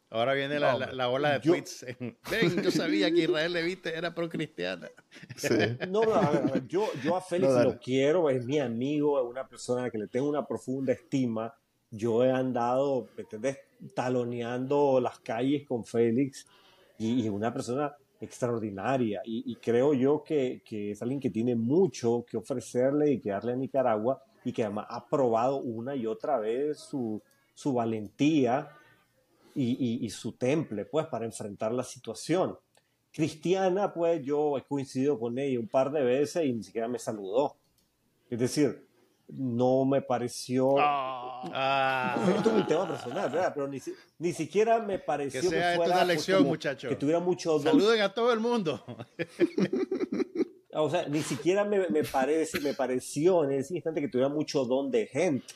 [0.09, 1.85] Ahora viene la, la, ola de tweets.
[2.31, 4.89] Ven, yo sabía que Israel Levite era pro-cristiana.
[5.35, 5.49] Sí.
[5.89, 9.45] No, no, a ver, yo, yo a Félix lo quiero, es mi amigo, es una
[9.45, 11.53] persona a la que le tengo una profunda estima.
[11.91, 13.57] Yo he andado, ¿me entendés?
[13.93, 16.45] Taloneando las calles con Félix
[16.97, 22.37] y, es una persona extraordinaria y, creo yo que, es alguien que tiene mucho que
[22.37, 26.79] ofrecerle y que darle a Nicaragua y que además ha probado una y otra vez
[26.79, 27.21] su,
[27.65, 28.69] valentía
[29.57, 32.57] y, su temple pues para enfrentar la situación.
[33.11, 36.99] Cristiana pues yo he coincidido con ella un par de veces y ni siquiera me
[36.99, 37.55] saludó.
[38.29, 38.85] Es decir,
[39.29, 40.75] no me pareció.
[40.79, 42.15] Ah.
[42.35, 43.51] Esto es un tema personal, ¿verdad?
[43.53, 43.79] Pero ni,
[44.19, 46.89] ni siquiera me pareció que, sea fuera, una lección, muchachos.
[46.89, 47.59] Que tuviera mucho.
[47.59, 48.83] Saluden a todo el mundo.
[50.73, 54.65] o sea, ni siquiera me, me, parece, me pareció en ese instante que tuviera mucho
[54.65, 55.53] don de gente.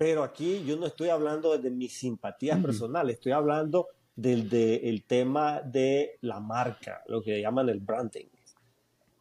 [0.00, 5.04] Pero aquí yo no estoy hablando de mis simpatías personales, estoy hablando del de, el
[5.04, 8.24] tema de la marca, lo que llaman el branding.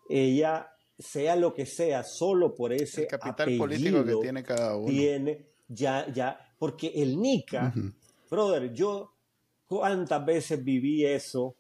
[0.08, 4.88] Ella sea lo que sea, solo por ese capital político que tiene cada uno.
[4.88, 7.74] Tiene, ya, ya, porque el Nica,
[8.32, 9.12] brother, yo
[9.68, 11.58] cuántas veces viví eso,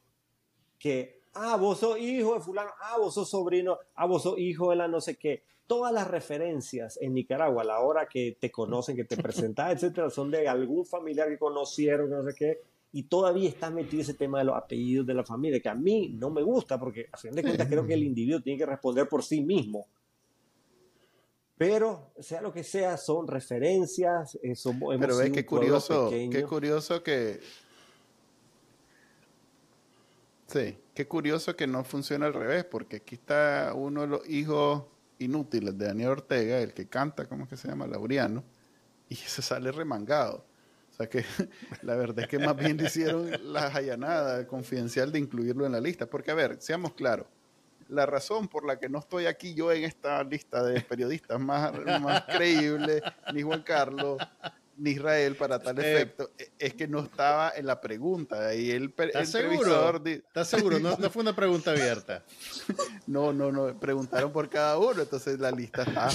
[0.77, 4.69] que, ah, vos sos hijo de fulano, ah, vos sos sobrino, ah, vos sos hijo
[4.69, 5.43] de la no sé qué.
[5.69, 10.09] Todas las referencias en Nicaragua a la hora que te conocen, que te presentas, etcétera,
[10.09, 14.39] son de algún familiar que conocieron, no sé qué, y todavía está metido ese tema
[14.39, 17.33] de los apellidos de la familia, que a mí no me gusta, porque a fin
[17.35, 19.85] de cuentas creo que el individuo tiene que responder por sí mismo.
[21.55, 27.03] Pero, sea lo que sea, son referencias, eso hemos Pero ve qué curioso, qué curioso
[27.03, 27.41] que...
[30.47, 34.83] Sí, qué curioso que no funciona al revés, porque aquí está uno de los hijos
[35.19, 37.87] inútiles de Daniel Ortega, el que canta, ¿cómo es que se llama?
[37.87, 38.43] Lauriano,
[39.07, 40.49] y se sale remangado
[40.99, 41.23] sea que
[41.81, 46.05] la verdad es que más bien hicieron la allanada confidencial de incluirlo en la lista.
[46.05, 47.27] Porque, a ver, seamos claros,
[47.87, 51.73] la razón por la que no estoy aquí yo en esta lista de periodistas más,
[52.01, 53.01] más creíbles,
[53.33, 54.21] ni Juan Carlos,
[54.79, 58.53] ni Israel para tal eh, efecto, e, es que no estaba en la pregunta.
[58.55, 60.01] Y el ¿Estás seguro?
[60.05, 60.79] ¿Estás seguro?
[60.79, 62.23] No, no, fue una pregunta abierta.
[63.07, 63.79] no, no, no.
[63.79, 66.09] Preguntaron por cada uno, entonces la lista está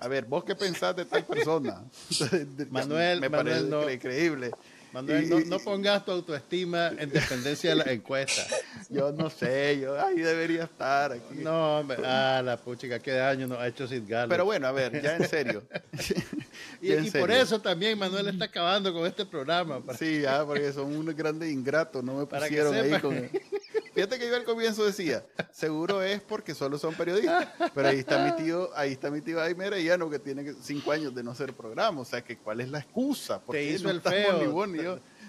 [0.00, 1.82] a ver, ¿vos qué pensás de tal persona?
[2.70, 4.52] Manuel, me Manuel, parece increíble.
[4.92, 8.42] Manuel, no, pongas tu autoestima en dependencia de la encuesta.
[8.88, 11.12] Yo no sé, yo ahí debería estar.
[11.12, 11.34] Aquí.
[11.36, 14.28] No, ah, la puchica, qué daño nos ha hecho Sid Gallo.
[14.28, 15.62] Pero bueno, a ver, ya en serio.
[16.80, 19.82] y, por eso también Manuel está acabando con este programa.
[19.98, 23.28] Sí, ya, porque son unos grandes ingratos, no me pusieron ahí con...
[23.98, 27.48] Fíjate que yo al comienzo decía, seguro es porque solo son periodistas.
[27.74, 31.12] Pero ahí está mi tío, ahí está mi tío Aymera Llano, que tiene cinco años
[31.16, 32.02] de no ser programa.
[32.02, 33.42] O sea, que ¿cuál es la excusa?
[33.50, 34.38] Te hizo el feo.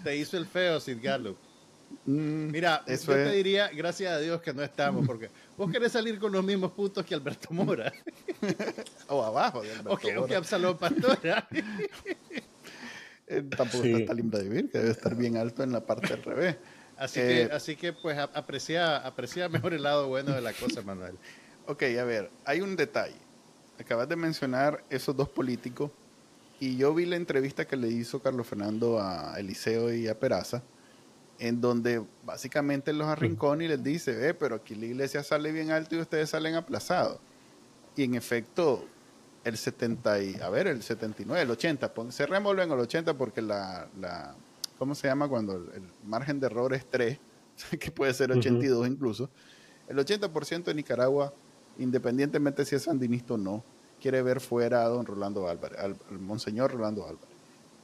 [0.03, 1.35] Te, hizo el feo, Sid Gallup.
[2.05, 6.19] Mm, Mira, yo te diría, gracias a Dios que no estamos, porque vos querés salir
[6.19, 7.91] con los mismos puntos que Alberto Mora.
[9.07, 10.21] o abajo de Alberto o que, Mora.
[10.21, 11.47] O que Absalón Pastora.
[13.31, 16.07] Eh, tampoco está tan lindo de vivir, que debe estar bien alto en la parte
[16.07, 16.55] del revés.
[16.99, 20.81] Así, que, eh, así que, pues, aprecia, aprecia mejor el lado bueno de la cosa,
[20.81, 21.17] Manuel.
[21.65, 23.15] ok, a ver, hay un detalle.
[23.79, 25.91] Acabas de mencionar esos dos políticos
[26.59, 30.61] y yo vi la entrevista que le hizo Carlos Fernando a Eliseo y a Peraza,
[31.39, 35.71] en donde básicamente los arrincona y les dice, ve, pero aquí la iglesia sale bien
[35.71, 37.21] alto y ustedes salen aplazados.
[37.95, 38.85] Y en efecto,
[39.45, 43.87] el 70, y, a ver, el 79, el 80, cerrémoslo en el 80 porque la
[44.79, 47.19] ¿cómo se llama cuando el, margen de error es 3?
[47.79, 49.29] que puede ser 82 incluso.
[49.87, 51.33] El 80% de Nicaragua,
[51.77, 53.63] independientemente si es sandinista o no,
[54.01, 57.35] quiere ver fuera a don Rolando Álvarez, al, monseñor Rolando Álvarez,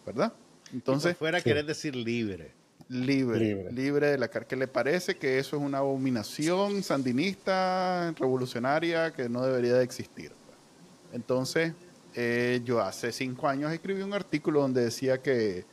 [0.05, 0.33] ¿verdad?
[0.73, 2.53] Entonces, fuera quiere decir libre.
[2.87, 9.27] Libre, libre, de la que le parece que eso es una abominación sandinista, revolucionaria, que
[9.27, 10.31] no debería de existir.
[11.11, 11.73] Entonces,
[12.13, 15.65] eh, yo hace cinco años escribí un artículo donde decía que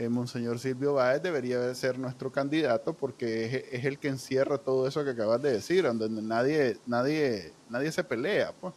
[0.00, 5.04] eh, Monseñor Silvio Báez debería ser nuestro candidato porque es, el que encierra todo eso
[5.04, 8.72] que acabas de decir, donde nadie, nadie, nadie se pelea, pues.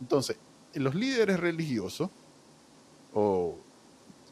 [0.00, 0.36] Entonces,
[0.74, 2.10] los líderes religiosos
[3.12, 3.58] o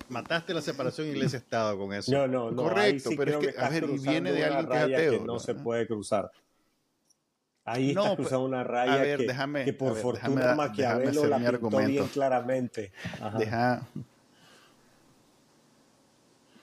[0.09, 2.13] mataste la separación iglesia-estado con eso.
[2.13, 2.63] No, no, no.
[2.63, 5.25] Correcto, pero es que, a ver, viene de alguien que es ateo.
[5.25, 6.31] no se puede cruzar.
[7.65, 11.39] Ahí no, estás cruzando una raya ver, que, déjame, que, por fortuna déjame, Maquiavelo la
[11.39, 12.93] pintó bien claramente.
[13.37, 13.83] Deja...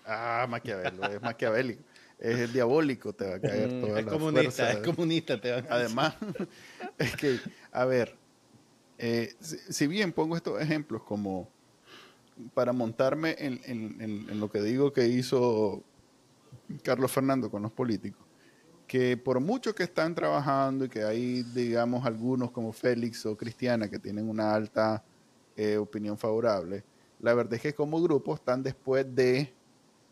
[0.08, 1.84] Ah, Maquiavelo, es maquiavélico.
[2.18, 5.40] Es diabólico, te va a caer mm, toda Es comunista, es comunista.
[5.40, 6.16] Te va a Además,
[6.98, 7.40] es que,
[7.72, 8.16] a ver,
[8.98, 11.48] eh, si, si bien pongo estos ejemplos como
[12.54, 15.84] para montarme en, lo que digo que hizo
[16.84, 18.26] Carlos Fernando con los políticos,
[18.88, 23.90] que por mucho que están trabajando y que hay, digamos, algunos como Félix o Cristiana
[23.90, 25.04] que tienen una alta
[25.56, 26.84] eh, opinión favorable,
[27.20, 29.54] la verdad es que como grupo están después de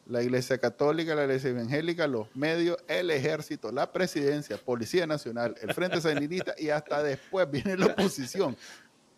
[0.07, 5.73] la Iglesia Católica, la Iglesia Evangélica, los medios, el ejército, la presidencia, Policía Nacional, el
[5.73, 8.55] Frente Sandinista y hasta después viene la oposición.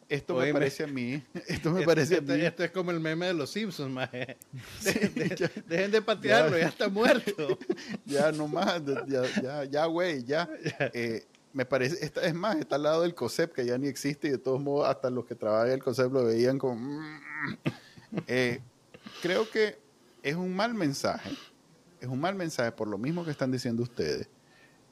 [0.10, 1.22] Esto me parece a mí.
[1.48, 2.40] Esto me parece a mí.
[2.40, 4.38] Esto es como el meme de los Simpsons, maje.
[5.68, 7.60] dejen de patearlo, ya, está muerto.
[8.06, 8.82] ya, no más.
[9.08, 10.50] Ya, ya, güey, ya.
[10.94, 14.30] Eh, me parece, esta, es más, está al lado del COSEP, que ya ni existe,
[14.30, 16.76] y de todos modos, hasta los que trabajan en el COSEP lo veían como.
[16.76, 17.20] Mm".
[18.28, 18.62] Eh,
[19.22, 19.87] creo que
[20.28, 21.32] es un mal mensaje.
[22.02, 24.30] Es un mal mensaje, por lo mismo que están diciendo ustedes,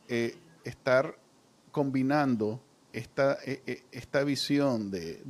[0.07, 1.19] eh, estar
[1.71, 5.21] combinando esta, e, e, esta visión de,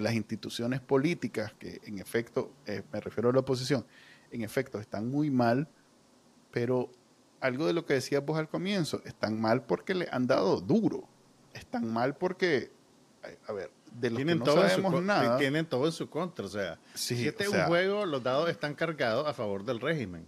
[0.00, 3.84] las instituciones políticas, que en efecto, eh, me refiero a la oposición,
[4.30, 5.68] en efecto están muy mal,
[6.52, 6.88] pero
[7.40, 11.08] algo de lo que decías vos al comienzo, están mal porque le han dado duro,
[11.54, 12.70] están mal porque,
[13.48, 15.38] a ver, de los tienen que no sabemos nada.
[15.38, 18.74] Tienen todo en su contra, o sea, si este es un juego, los dados están
[18.74, 20.26] cargados a favor del régimen.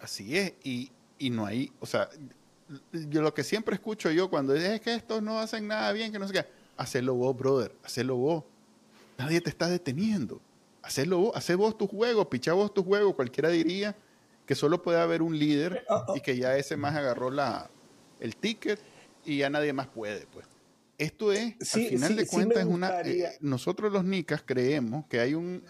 [0.00, 2.10] Así es, y, y no hay, o sea,
[2.92, 6.18] yo lo que siempre escucho yo cuando es que estos no hacen nada bien, que
[6.18, 8.44] no sé qué, hacelo vos, brother, hacelo vos.
[9.18, 10.40] Nadie te está deteniendo.
[10.82, 13.14] Hacelo vos, hacé vos tu juego, picha vos tu juego.
[13.14, 13.96] Cualquiera diría
[14.46, 17.70] que solo puede haber un líder y que ya ese más agarró la,
[18.20, 18.80] el ticket
[19.24, 20.46] y ya nadie más puede, pues.
[20.98, 23.00] Esto es, al final de cuentas, es una.
[23.00, 25.64] Eh, nosotros los nicas creemos que hay un.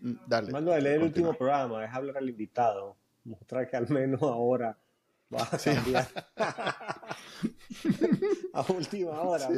[0.00, 0.52] Mm, dale.
[0.52, 2.96] Mando a leer el último programa, es hablar al invitado.
[3.24, 4.78] Mostrar que al menos ahora
[8.52, 9.48] a última hora,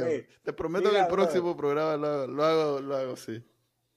[0.43, 3.43] Te prometo que el próximo programa lo, hago, lo hago así.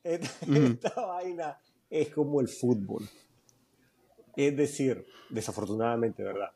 [0.03, 3.09] Esta, vaina es como el fútbol.
[4.35, 6.51] Es decir, desafortunadamente, ¿verdad?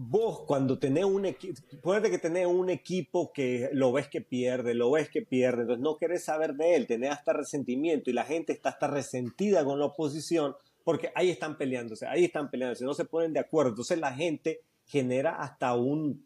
[0.00, 4.72] Vos cuando tenés un equipo, puede que tenés un equipo que lo ves que pierde,
[4.72, 8.22] lo ves que pierde, entonces no querés saber de él, tenés hasta resentimiento y la
[8.22, 12.94] gente está hasta resentida con la oposición, porque ahí están peleándose, ahí están peleándose, no
[12.94, 13.70] se ponen de acuerdo.
[13.70, 16.24] Entonces la gente genera hasta un,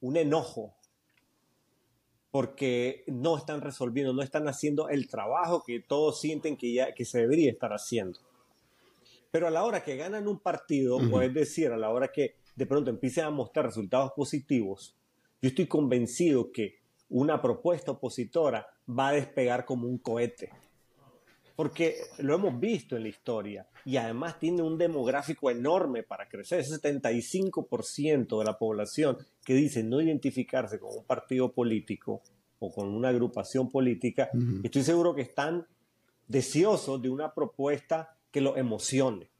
[0.00, 0.74] un enojo
[2.32, 7.04] porque no están resolviendo, no están haciendo el trabajo que todos sienten que, ya, que
[7.04, 8.18] se debería estar haciendo.
[9.30, 12.66] Pero a la hora que ganan un partido, puedes decir, a la hora que de
[12.66, 14.96] pronto empiecen a mostrar resultados positivos,
[15.40, 20.50] yo estoy convencido que una propuesta opositora va a despegar como un cohete
[21.56, 26.60] porque lo hemos visto en la historia y además tiene un demográfico enorme para crecer.
[26.60, 32.22] Ese 75% de la población que dice no identificarse con un partido político
[32.58, 34.30] o con una agrupación política,
[34.62, 35.66] estoy seguro que están
[36.28, 39.30] deseosos de una propuesta que los emocione.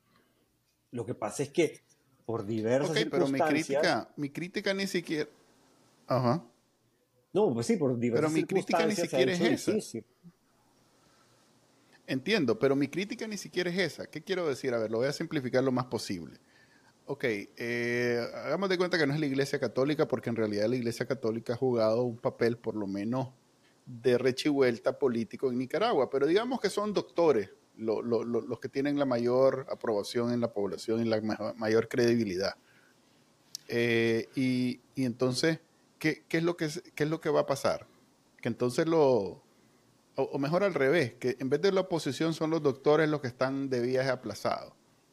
[0.92, 1.80] Lo que pasa es que
[2.26, 5.30] por diversas okay, pero mi crítica, mi crítica ni siquiera...
[6.08, 6.44] Ajá.
[7.32, 9.98] No, pues sí, por diversas Pero mi crítica ni siquiera es esa.
[12.06, 14.06] Entiendo, pero mi crítica ni siquiera es esa.
[14.06, 14.74] ¿Qué quiero decir?
[14.74, 16.38] A ver, lo voy a simplificar lo más posible.
[17.06, 20.76] Ok, eh, hagamos de cuenta que no es la Iglesia Católica, porque en realidad la
[20.76, 23.28] Iglesia Católica ha jugado un papel, por lo menos,
[23.84, 29.66] de rechivuelta político en Nicaragua, pero digamos que son doctores los que tienen la mayor
[29.70, 31.20] aprobación en la población y la
[31.56, 32.56] mayor credibilidad.
[33.68, 35.60] Eh, y, entonces,
[35.98, 37.86] ¿qué, es lo que, ¿qué es lo que va a pasar?
[38.40, 39.42] Que entonces lo,
[40.16, 43.28] o, mejor al revés, que en vez de la oposición son los doctores los que
[43.28, 44.72] están de viaje aplazados.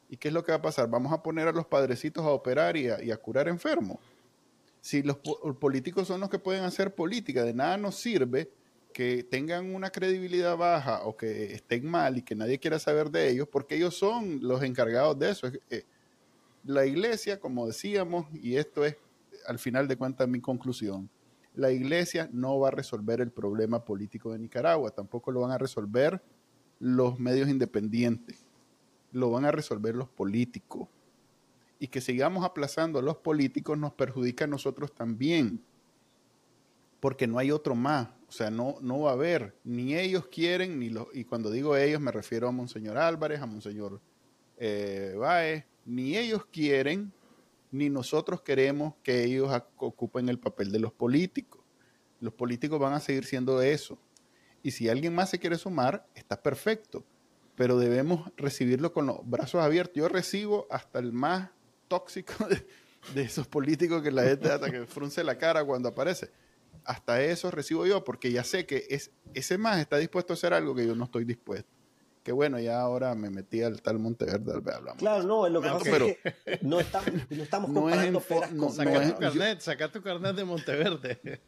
[0.10, 0.90] ¿Y qué es lo que va a pasar?
[0.90, 3.98] Vamos a poner a los padrecitos a operar y a, curar enfermos.
[4.80, 5.18] Si los,
[5.60, 8.52] políticos son los que pueden hacer política, de nada nos sirve
[8.94, 13.30] que tengan una credibilidad baja o que estén mal y que nadie quiera saber de
[13.30, 15.48] ellos, porque ellos son los encargados de eso.
[15.70, 15.84] Eh,
[16.64, 18.96] la iglesia, como decíamos, y esto es
[19.48, 21.10] al final de cuentas mi conclusión,
[21.56, 25.58] la iglesia no va a resolver el problema político de Nicaragua, tampoco lo van a
[25.58, 26.24] resolver
[26.80, 28.46] los medios independientes,
[29.12, 30.88] lo van a resolver los políticos.
[31.80, 35.62] Y que sigamos aplazando a los políticos nos perjudica a nosotros también.
[37.00, 38.08] porque no hay otro más.
[38.34, 39.54] O sea, no, no va a haber.
[39.64, 41.06] Ni ellos quieren, ni los.
[41.14, 44.02] Y cuando digo ellos, me refiero a Monseñor Álvarez, a Monseñor
[44.58, 45.66] eh, Baez.
[45.86, 47.14] Ni ellos quieren,
[47.70, 51.62] ni nosotros queremos que ellos ocupen el papel de los políticos.
[52.22, 54.00] Los políticos van a seguir siendo eso.
[54.64, 57.06] Y si alguien más se quiere sumar, está perfecto.
[57.56, 59.94] Pero debemos recibirlo con los brazos abiertos.
[59.98, 61.52] Yo recibo hasta el más
[61.88, 62.34] tóxico
[63.14, 66.32] de, esos políticos que la gente hasta que frunce la cara cuando aparece
[66.86, 70.54] hasta eso recibo yo, porque ya sé que es, ese más está dispuesto a hacer
[70.54, 71.70] algo que yo no estoy dispuesto.
[72.24, 74.98] Que bueno, ya ahora me metí al tal Monteverde, hablamos.
[74.98, 79.08] Claro, no, lo que pasa es que no estamos, no estamos comparando peras con saca,
[79.08, 81.42] tu carnet, saca tu carnet de Monteverde.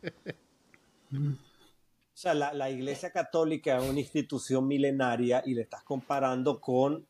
[1.13, 7.07] O sea, la, la, Iglesia Católica es una institución milenaria y le estás comparando con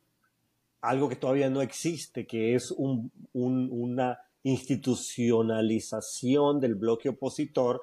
[0.81, 7.81] algo que todavía no existe, que es un, un, una institucionalización del bloque opositor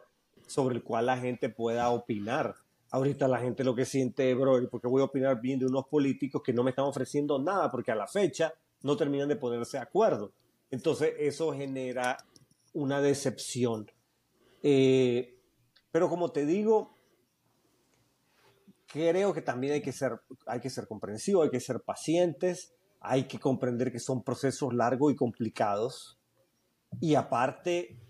[0.52, 2.54] sobre el cual la gente pueda opinar.
[2.90, 6.42] Ahorita la gente lo que siente, bro, porque voy a opinar bien de unos políticos
[6.44, 9.82] que no me están ofreciendo nada, porque a la fecha no terminan de ponerse de
[9.82, 10.32] acuerdo.
[10.70, 12.18] Entonces eso genera
[12.74, 13.90] una decepción.
[14.62, 15.38] Eh,
[15.90, 16.94] pero como te digo,
[18.88, 23.24] creo que también hay que ser, hay que ser comprensivos, hay que ser pacientes, hay
[23.24, 26.18] que comprender que son procesos largos y complicados.
[27.00, 28.01] Y aparte,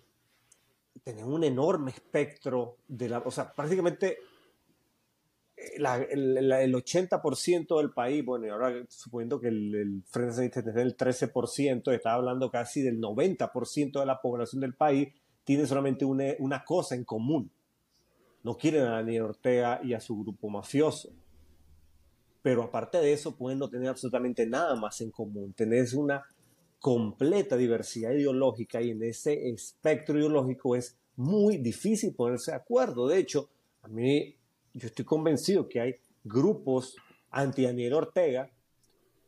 [1.04, 4.18] tener un enorme espectro de la, o sea, prácticamente
[5.56, 10.96] eh, el, 80% del país, bueno, y ahora suponiendo que el, el Frente Sandinista el
[10.96, 15.08] 13%, está hablando casi del 90% de la población del país,
[15.44, 17.50] tiene solamente una, una cosa en común.
[18.44, 21.10] No quieren a Daniel Ortega y a su grupo mafioso.
[22.42, 25.52] Pero aparte de eso, pueden no tener absolutamente nada más en común.
[25.52, 26.24] Tenés una
[26.82, 33.06] completa diversidad ideológica y en ese espectro ideológico es muy difícil ponerse de acuerdo.
[33.06, 33.48] De hecho,
[33.82, 34.36] a mí
[34.74, 36.96] yo estoy convencido que hay grupos
[37.30, 38.50] anti Daniel Ortega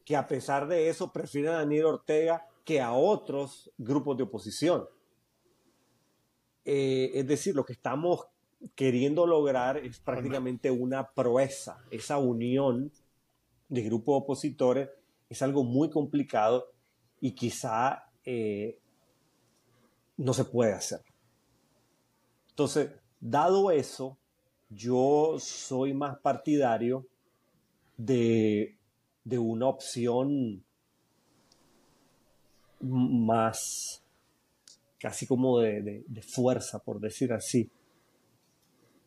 [0.05, 4.87] que a pesar de eso prefieren a Daniel Ortega que a otros grupos de oposición.
[6.65, 8.27] Eh, es decir, lo que estamos
[8.75, 11.85] queriendo lograr es prácticamente una proeza.
[11.93, 12.91] Esa unión
[13.69, 14.89] de grupos opositores
[15.29, 16.74] es algo muy complicado
[17.25, 18.79] y quizá eh,
[20.19, 21.01] no se puede hacer.
[22.51, 24.19] Entonces, dado eso,
[24.69, 27.07] yo soy más partidario
[27.97, 28.77] de,
[29.27, 30.63] una opción
[32.81, 34.05] más
[34.99, 37.71] casi como de, de, fuerza, por decir así.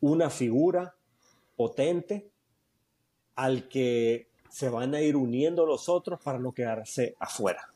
[0.00, 0.92] Una figura
[1.54, 2.32] potente
[3.36, 7.72] al que se van a ir uniendo los otros para no quedarse afuera.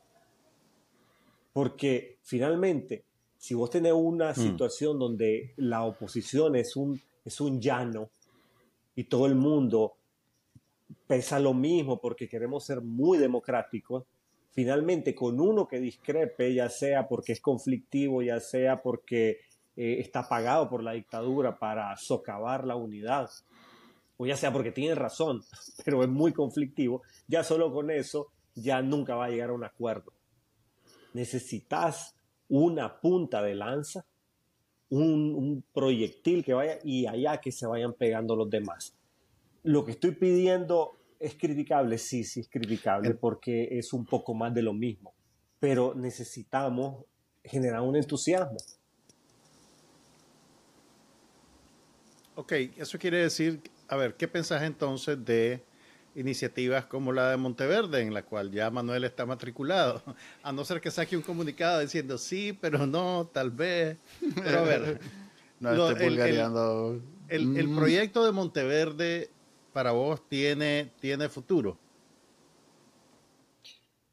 [1.53, 3.05] Porque finalmente,
[3.37, 4.35] si vos tenés una mm.
[4.35, 8.09] situación donde la oposición es un, es un llano
[8.95, 9.93] y todo el mundo
[11.07, 14.05] pesa lo mismo porque queremos ser muy democráticos,
[14.51, 19.41] finalmente con uno que discrepe, ya sea porque es conflictivo, ya sea porque
[19.75, 23.29] eh, está pagado por la dictadura para socavar la unidad,
[24.17, 25.41] o ya sea porque tiene razón,
[25.85, 29.63] pero es muy conflictivo, ya solo con eso ya nunca va a llegar a un
[29.63, 30.13] acuerdo
[31.13, 32.15] necesitas
[32.49, 34.05] una punta de lanza,
[34.89, 38.93] un, proyectil que vaya y allá que se vayan pegando los demás.
[39.63, 44.53] Lo que estoy pidiendo es criticable, sí, sí es criticable porque es un poco más
[44.53, 45.13] de lo mismo,
[45.59, 47.05] pero necesitamos
[47.43, 48.57] generar un entusiasmo.
[52.35, 55.63] Ok, eso quiere decir, a ver, ¿qué pensás entonces de
[56.15, 60.01] iniciativas como la de Monteverde, en la cual ya Manuel está matriculado,
[60.43, 63.97] a no ser que saque un comunicado diciendo sí, pero no, tal vez.
[64.35, 64.99] Pero a ver,
[65.59, 65.89] no
[67.29, 67.75] el, el, mm.
[67.75, 69.29] proyecto de Monteverde
[69.71, 71.77] para vos tiene, tiene futuro.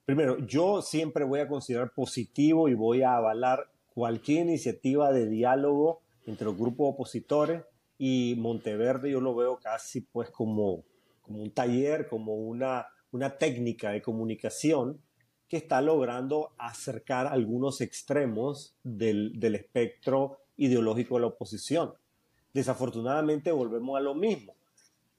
[0.06, 6.00] Primero, yo siempre voy a considerar positivo y voy a avalar cualquier iniciativa de diálogo
[6.26, 7.62] entre los grupos opositores
[7.98, 10.84] y Monteverde yo lo veo casi pues como
[11.30, 15.00] como un taller, como una, una técnica de comunicación
[15.48, 21.92] que está logrando acercar algunos extremos del, del espectro ideológico de la oposición.
[22.52, 24.56] Desafortunadamente volvemos a lo mismo.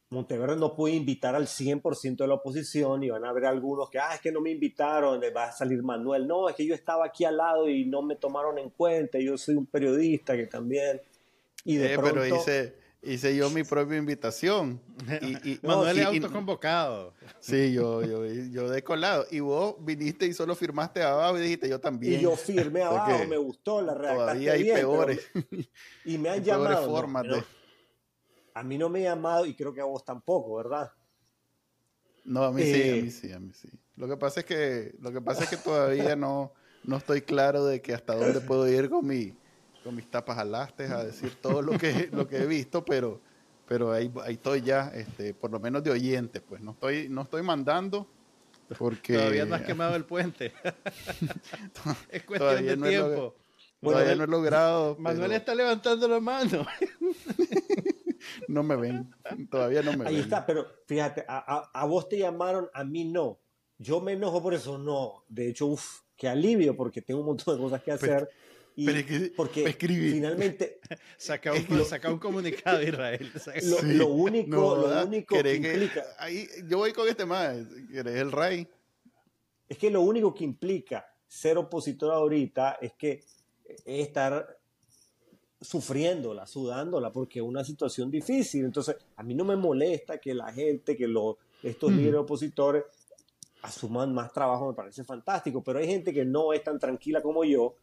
[0.10, 3.98] Monteverde no puede invitar al 100% de la oposición y van a haber algunos que,
[3.98, 6.28] ah, es que no me invitaron, va a salir Manuel.
[6.28, 9.38] No, es que yo estaba aquí al lado y no me tomaron en cuenta, yo
[9.38, 11.00] soy un periodista que también...
[11.64, 12.20] Y de eh, pronto...
[12.20, 14.82] Pero dice, hice yo mi propia invitación.
[15.22, 17.14] Y, Manuel es autoconvocado.
[17.40, 19.26] Sí, yo, yo, yo de colado.
[19.32, 22.20] Y vos viniste y solo firmaste abajo y dijiste yo también.
[22.20, 25.20] Y yo firmé abajo, me gustó, la redactaste Todavía hay peores.
[26.06, 26.90] y me han llamado.
[26.90, 27.26] Formas
[28.54, 30.92] A mí no me han llamado y creo que a vos tampoco, ¿verdad?
[32.24, 33.70] No, a mí sí, a eh, mí sí, a mí sí.
[33.96, 37.66] Lo que pasa es que, lo que, pasa es que todavía no, no estoy claro
[37.66, 39.36] de que hasta dónde puedo ir con mi
[39.84, 43.22] con mis tapas alastes a decir todo lo que, lo que he visto, pero,
[43.68, 47.24] pero ahí, ahí estoy ya, este, por lo menos de oyente, pues no estoy, no
[47.24, 48.08] estoy mandando
[48.78, 49.14] porque...
[49.14, 50.54] Todavía no has quemado el puente.
[52.10, 53.36] es cuestión de tiempo.
[53.82, 54.96] todavía no he logrado.
[54.98, 56.66] Manuel está levantando la mano.
[58.48, 59.14] no me ven,
[59.50, 60.08] todavía no me ven.
[60.08, 63.40] Ahí está, pero fíjate, a, a, vos te llamaron, a mí no.
[63.78, 65.26] Yo me enojo por eso, no.
[65.28, 68.30] De hecho, uff, qué alivio, porque tengo un montón de cosas que hacer.
[68.90, 70.80] Y porque finalmente
[71.18, 73.32] saca un, saca un comunicado Israel.
[73.84, 76.06] Lo, único, lo único que, implica.
[76.18, 77.58] Ahí, yo voy con este más,
[77.94, 78.68] eres el rey.
[79.68, 83.24] Es que lo único que implica ser opositor ahorita es que
[83.66, 84.58] es estar
[85.62, 88.66] sufriéndola, sudándola, porque es una situación difícil.
[88.66, 92.84] Entonces, a mí no me molesta que la gente, que los, estos líderes opositores
[93.62, 97.44] asuman más trabajo, me parece fantástico, pero hay gente que no es tan tranquila como
[97.44, 97.76] yo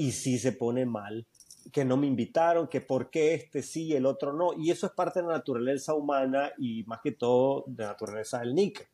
[0.00, 1.26] y sí se pone mal,
[1.70, 4.54] que no me invitaron, que por qué este sí y el otro no.
[4.54, 8.38] Y eso es parte de la naturaleza humana y más que todo de la naturaleza
[8.38, 8.86] del níquel.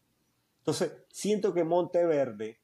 [0.58, 2.58] Entonces, siento que Monteverde,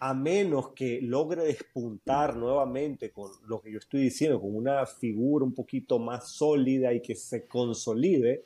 [0.00, 5.44] a menos que logre despuntar nuevamente con lo que yo estoy diciendo, con una figura
[5.44, 8.44] un poquito más sólida y que se consolide,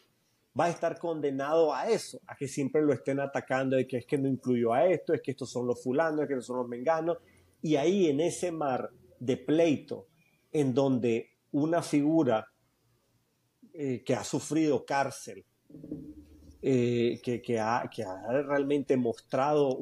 [0.60, 4.04] va a estar condenado a eso, a que siempre lo estén atacando de que es
[4.04, 6.58] que no incluyó a esto, es que estos son los fulanos, es que estos son
[6.58, 7.16] los menganos,
[7.64, 10.06] y ahí en ese mar de pleito,
[10.52, 12.46] en donde una figura
[13.72, 15.46] eh, que ha sufrido cárcel,
[16.60, 17.90] eh, que, ha,
[18.46, 19.78] realmente mostrado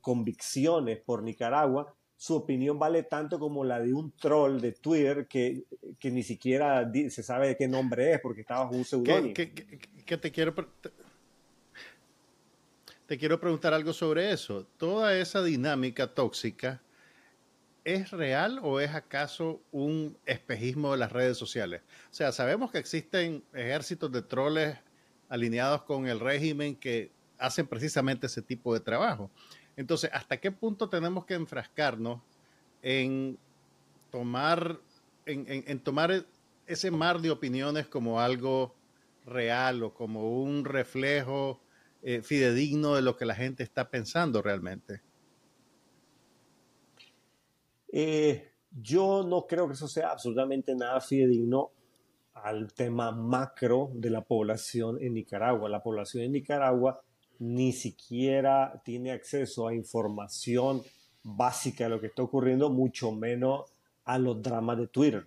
[0.00, 5.64] convicciones por Nicaragua, su opinión vale tanto como la de un troll de Twitter que,
[6.04, 9.34] ni siquiera se sabe de qué nombre es porque estaba bajo un seudónimo.
[9.34, 9.48] Que,
[10.16, 10.54] te quiero
[13.04, 14.66] te quiero preguntar algo sobre eso.
[14.78, 16.80] Toda esa dinámica tóxica
[17.84, 21.82] ¿es real o es acaso un espejismo de las redes sociales?
[22.10, 24.78] O sea, sabemos que existen ejércitos de troles
[25.28, 29.30] alineados con el régimen que hacen precisamente ese tipo de trabajo.
[29.76, 32.20] Entonces, ¿hasta qué punto tenemos que enfrascarnos
[32.82, 33.38] en
[34.10, 34.78] tomar,
[35.26, 36.26] en, tomar
[36.66, 38.74] ese mar de opiniones como algo
[39.24, 41.60] real o como un reflejo
[42.02, 45.00] eh, fidedigno de lo que la gente está pensando realmente?
[47.92, 51.70] Eh, yo no creo que eso sea absolutamente nada fidedigno
[52.32, 55.68] al tema macro de la población en Nicaragua.
[55.68, 57.02] La población en Nicaragua
[57.38, 60.82] ni siquiera tiene acceso a información
[61.22, 63.70] básica de lo que está ocurriendo, mucho menos
[64.04, 65.26] a los dramas de Twitter.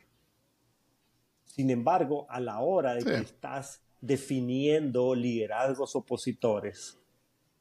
[1.45, 6.99] Sin embargo, a la hora de que estás definiendo liderazgos opositores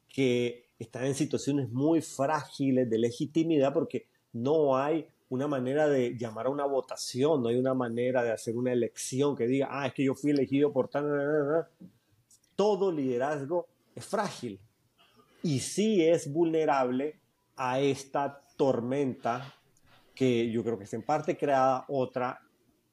[0.09, 6.47] que están en situaciones muy frágiles de legitimidad, porque no hay una manera de llamar
[6.47, 9.95] a una votación, no hay una manera de hacer una elección que diga, ah, es
[9.95, 11.67] que yo fui elegido por tal...
[12.55, 13.67] Todo liderazgo
[13.97, 14.61] es frágil
[15.43, 17.21] y sí es vulnerable
[17.57, 19.55] a esta tormenta
[20.15, 22.41] que yo creo que es en parte creada otra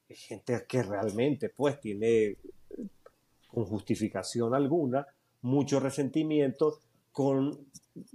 [0.08, 2.36] gente que realmente pues tiene
[3.48, 5.06] con justificación alguna
[5.42, 6.80] mucho resentimiento
[7.12, 7.70] con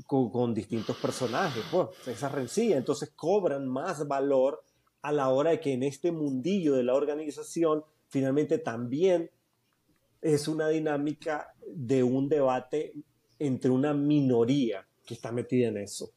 [0.06, 4.64] con, distintos personajes, pues, esa rencilla, entonces cobran más valor
[5.02, 9.30] a la hora de que en este mundillo de la organización finalmente también
[10.22, 12.94] es una dinámica de un debate
[13.40, 16.12] entre una minoría que está metida en eso.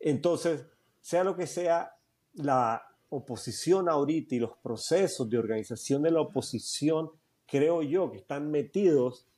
[0.00, 0.66] Entonces,
[1.00, 1.96] sea lo que sea,
[2.34, 7.10] la oposición ahorita y los procesos de organización de la oposición,
[7.46, 9.28] creo yo que están metidos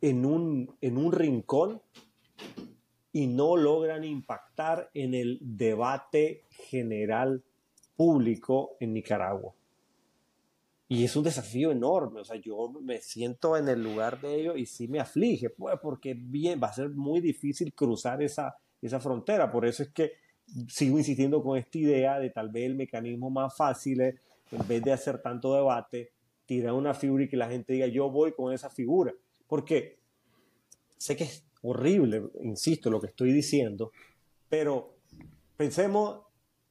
[0.00, 1.80] en un, en un rincón
[3.12, 7.42] y no logran impactar en el debate general
[7.96, 9.54] público en Nicaragua.
[10.88, 14.58] Y es un desafío enorme, o sea, yo me siento en el lugar de ellos
[14.58, 19.00] y sí me aflige, pues, porque bien, va a ser muy difícil cruzar esa, esa
[19.00, 19.50] frontera.
[19.50, 20.12] Por eso es que
[20.68, 24.92] sigo insistiendo con esta idea de tal vez el mecanismo más fácil en vez de
[24.92, 26.12] hacer tanto debate,
[26.44, 29.12] tirar una figura y que la gente diga, yo voy con esa figura.
[29.46, 29.98] Porque
[30.96, 33.92] sé que es horrible, insisto, lo que estoy diciendo,
[34.48, 34.94] pero
[35.56, 36.20] pensemos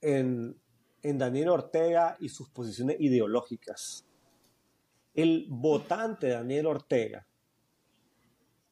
[0.01, 0.55] en,
[1.03, 4.05] Daniel Ortega y sus posiciones ideológicas.
[5.13, 7.27] el votante Daniel Ortega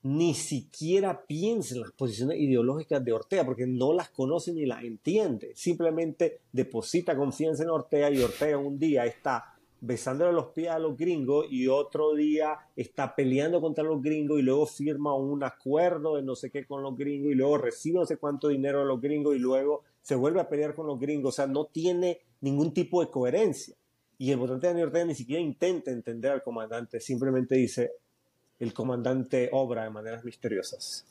[0.04, 4.84] ni siquiera piensa en las posiciones ideológicas de Ortega, porque no las conoce ni las
[4.84, 5.54] entiende.
[5.56, 9.53] Simplemente deposita confianza en Ortega y Ortega un día está
[9.86, 14.42] besándole los pies a los gringos y otro día está peleando contra los gringos y
[14.42, 18.06] luego firma un acuerdo de no sé qué con los gringos y luego recibe no
[18.06, 21.34] sé cuánto dinero de los gringos y luego se vuelve a pelear con los gringos.
[21.34, 23.76] O sea, no tiene ningún tipo de coherencia.
[24.18, 27.92] Y el votante Daniel Ortega ni siquiera intenta entender al comandante, simplemente dice,
[28.60, 31.06] el comandante obra de maneras misteriosas.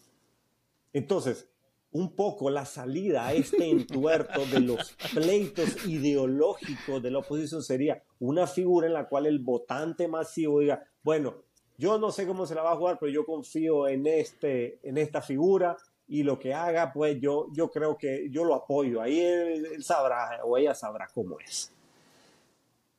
[0.95, 1.47] Entonces,
[1.93, 8.03] un poco la salida a este entuerto de los pleitos ideológicos de la oposición sería
[8.19, 11.43] una figura en la cual el votante masivo diga, bueno,
[11.77, 14.97] yo no sé cómo se la va a jugar, pero yo confío en, este, en
[14.99, 15.77] esta figura
[16.09, 19.01] y lo que haga, pues yo, yo creo que yo lo apoyo.
[19.01, 21.73] Ahí él, sabrá o ella sabrá cómo es.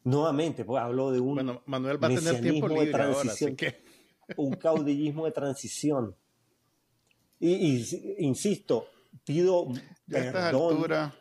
[0.03, 3.55] Nuevamente, pues hablo de un bueno, Manuel va a tener tiempo libre de ahora, así
[3.55, 3.83] que
[4.35, 6.15] un caudillismo de transición.
[7.45, 8.87] Y, insisto,
[9.25, 9.67] pido
[10.07, 11.11] perdón.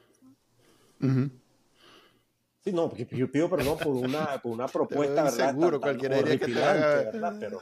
[2.60, 5.50] Sí, no, porque yo pido perdón por una, por una propuesta, ¿verdad?
[5.50, 7.36] Seguro, cualquier que te haga...
[7.40, 7.60] Pero,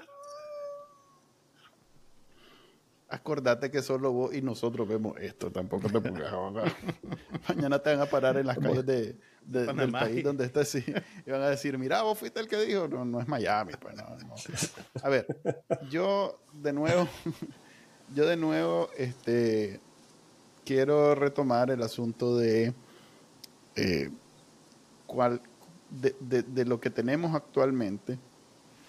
[3.08, 6.32] Acordate que solo vos y nosotros vemos esto, tampoco te pongas
[7.48, 10.84] Mañana te van a parar en las calles de, del país donde estás y
[11.26, 13.72] van a decir, mira, vos fuiste el que dijo, no, no es Miami.
[13.80, 14.04] Pues no,
[15.02, 15.26] A ver,
[15.88, 17.08] yo de nuevo,
[18.14, 19.80] yo de nuevo, este,
[20.64, 22.74] quiero retomar el asunto de,
[23.76, 24.10] eh,
[25.06, 25.40] cuál,
[25.90, 28.18] de, de, de lo que tenemos actualmente,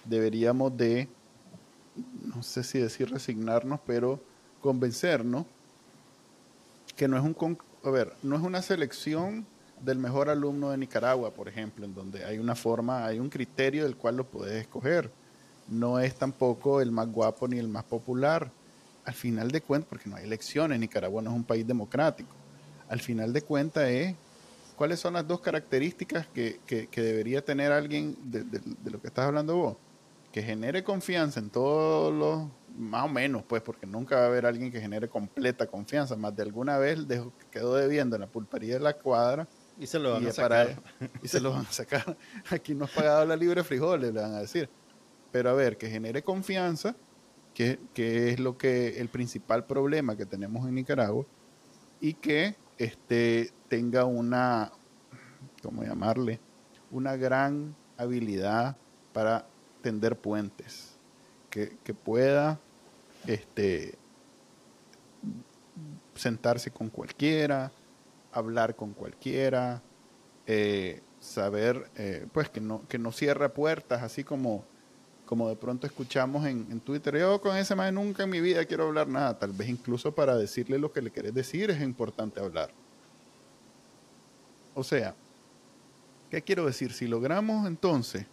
[0.04, 1.08] deberíamos de
[2.34, 4.20] no sé si decir resignarnos, pero
[4.60, 5.46] convencernos
[6.96, 9.46] que no es un, a ver, no es una selección
[9.80, 13.84] del mejor alumno de Nicaragua, por ejemplo, en donde hay una forma, hay un criterio
[13.84, 15.10] del cual lo puedes escoger.
[15.68, 18.50] No es tampoco el más guapo ni el más popular.
[19.04, 22.34] Al final de cuentas, porque no hay elecciones, Nicaragua no es un país democrático.
[22.88, 24.14] Al final de cuentas es
[24.76, 26.60] cuáles son las dos características que,
[26.94, 29.76] debería tener alguien de, de lo que estás hablando vos
[30.32, 34.46] que genere confianza en todos los, más o menos, pues, porque nunca va a haber
[34.46, 36.16] alguien que genere completa confianza.
[36.16, 39.46] Más de alguna vez dejó, quedó debiendo en la pulpería de la cuadra.
[39.78, 40.82] Y se lo van a sacar.
[41.22, 42.16] y se lo van a sacar.
[42.50, 44.70] Aquí no has pagado la libre frijoles, le van a decir.
[45.30, 46.96] Pero a ver, que genere confianza,
[47.54, 51.26] que, que es lo que el principal problema que tenemos en Nicaragua,
[52.00, 54.72] y que este, tenga una,
[55.62, 56.40] ¿cómo llamarle?
[56.90, 58.76] Una gran habilidad
[59.12, 59.46] para
[59.82, 60.96] tender puentes,
[61.48, 62.58] que, pueda
[63.26, 63.94] este,
[66.14, 67.70] sentarse con cualquiera,
[68.32, 69.80] hablar con cualquiera,
[70.46, 74.64] eh, saber, eh, pues que no, que no cierra puertas, así como,
[75.32, 78.88] como de pronto escuchamos en, Twitter, yo con ese más nunca en mi vida quiero
[78.88, 82.68] hablar nada, tal vez incluso para decirle lo que le querés decir es importante hablar.
[84.74, 85.14] O sea,
[86.30, 86.92] ¿qué quiero decir?
[86.92, 88.26] Si logramos entonces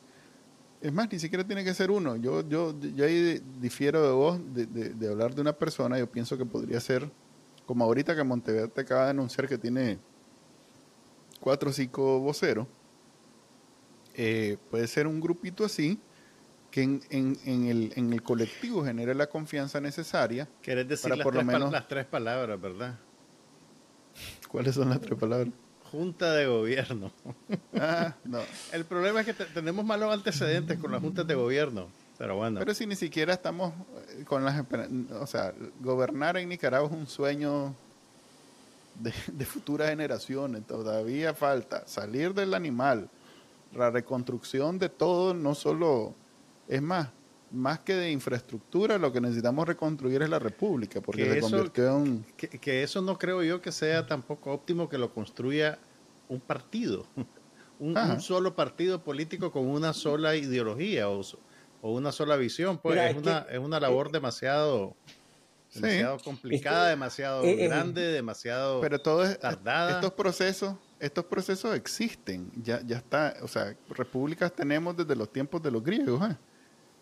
[0.82, 2.18] es más, ni siquiera tiene que ser uno.
[2.18, 5.98] Yo, yo, yo ahí difiero de vos de, hablar de una persona.
[5.98, 7.10] Yo pienso que podría ser,
[7.66, 10.00] como ahorita que Montevideo te acaba de anunciar que tiene
[11.40, 12.68] cuatro o cinco voceros.
[14.16, 15.98] Eh, puede ser un grupito así
[16.72, 20.48] que en, en, el, en el colectivo genere la confianza necesaria.
[20.62, 21.72] Querés decir para por lo menos...
[21.72, 22.96] las tres palabras, ¿verdad?
[24.48, 25.50] ¿Cuáles son las tres palabras?
[25.92, 27.12] Junta de gobierno.
[27.82, 28.40] Ah, no.
[28.74, 31.88] El problema es que tenemos malos antecedentes con las juntas de gobierno.
[32.18, 32.60] Pero bueno.
[32.60, 33.74] Pero si ni siquiera estamos
[34.10, 34.66] eh, con las...
[35.22, 37.74] O sea, gobernar en Nicaragua es un sueño
[39.00, 40.68] de, de futuras generaciones.
[40.68, 43.10] Todavía falta salir del animal,
[43.74, 46.14] la reconstrucción de todo, no solo...
[46.70, 47.10] Es más,
[47.52, 51.98] más que de infraestructura, lo que necesitamos reconstruir es la república, porque que se convirtió
[51.98, 52.24] en...
[52.38, 55.80] Que, eso no creo yo que sea tampoco óptimo que lo construya
[56.28, 57.08] un partido,
[57.80, 61.24] un, solo partido político con una sola ideología o,
[61.82, 64.96] una sola visión, pues es, una, es una labor demasiado...
[65.74, 69.92] Demasiado complicada, demasiado eh, eh, grande, demasiado pero todo tardada.
[69.92, 75.62] Estos procesos, estos procesos existen, ya, ya está, o sea, repúblicas tenemos desde los tiempos
[75.62, 76.36] de los griegos, ¿eh?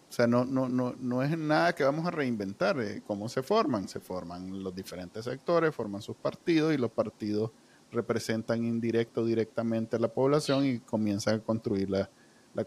[0.09, 2.79] O sea, no, no, no, no es nada que vamos a reinventar.
[2.79, 3.87] Eh, ¿Cómo se forman?
[3.87, 7.51] Se forman los diferentes sectores, forman sus partidos y los partidos
[7.91, 12.09] representan indirecto o directamente a la población y comienzan a construir la,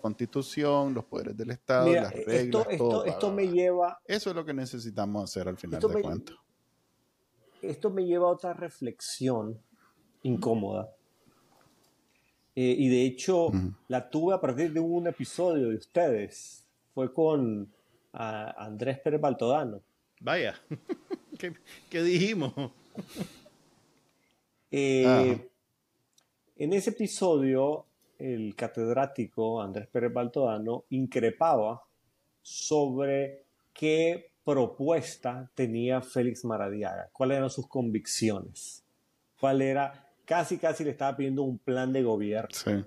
[0.00, 3.04] constitución, los poderes del Estado, las reglas, esto, todo.
[3.04, 4.00] Esto, me lleva...
[4.06, 6.36] Eso es lo que necesitamos hacer al final de cuentas.
[7.60, 9.60] Esto me lleva a otra reflexión
[10.22, 10.94] incómoda.
[12.54, 13.50] Eh, y de hecho,
[13.88, 16.66] la tuve a partir de un episodio de ustedes.
[16.94, 17.72] Fue con
[18.12, 19.80] Andrés Pérez Baltodano.
[20.20, 20.54] Vaya,
[21.90, 22.52] ¿Qué, dijimos?
[24.72, 25.48] Eh,
[26.54, 27.86] en ese episodio,
[28.20, 31.82] el catedrático Andrés Pérez Baltodano increpaba
[32.40, 38.84] sobre qué propuesta tenía Félix Maradiaga, cuáles eran sus convicciones,
[39.40, 42.86] cuál era, casi casi le estaba pidiendo un plan de gobierno.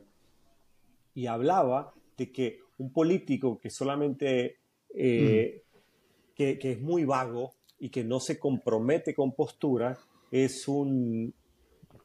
[1.13, 4.57] Y hablaba de que un político que solamente,
[4.93, 5.63] eh,
[6.35, 9.97] que, que es muy vago y que no se compromete con postura,
[10.31, 11.33] es un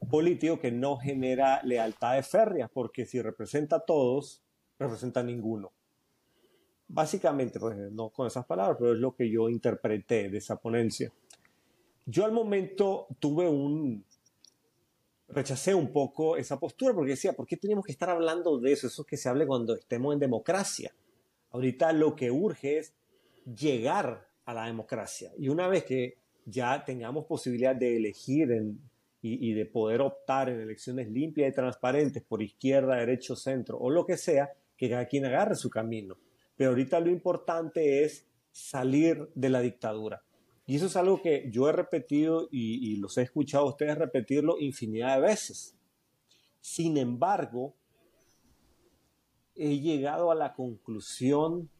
[0.09, 4.41] político que no genera lealtades férreas, porque si representa a todos,
[4.77, 5.71] representa a ninguno.
[6.87, 11.11] Básicamente, pues, no con esas palabras, pero es lo que yo interpreté de esa ponencia.
[12.05, 14.05] Yo al momento tuve un...
[15.31, 18.87] rechacé un poco esa postura porque decía, ¿por qué tenemos que estar hablando de eso?
[18.87, 20.93] Eso que se hable cuando estemos en democracia.
[21.51, 22.93] Ahorita lo que urge es
[23.45, 25.31] llegar a la democracia.
[25.37, 28.79] Y una vez que ya tengamos posibilidad de elegir en,
[29.21, 34.05] y, de poder optar en elecciones limpias y transparentes por izquierda, derecho, centro o lo
[34.05, 36.17] que sea, que cada quien agarre su camino.
[36.55, 40.23] Pero ahorita lo importante es salir de la dictadura.
[40.69, 44.59] Y eso es algo que yo he repetido y, los he escuchado a ustedes repetirlo
[44.59, 45.75] infinidad de veces.
[46.61, 47.73] Sin embargo,
[49.55, 51.71] he llegado a la conclusión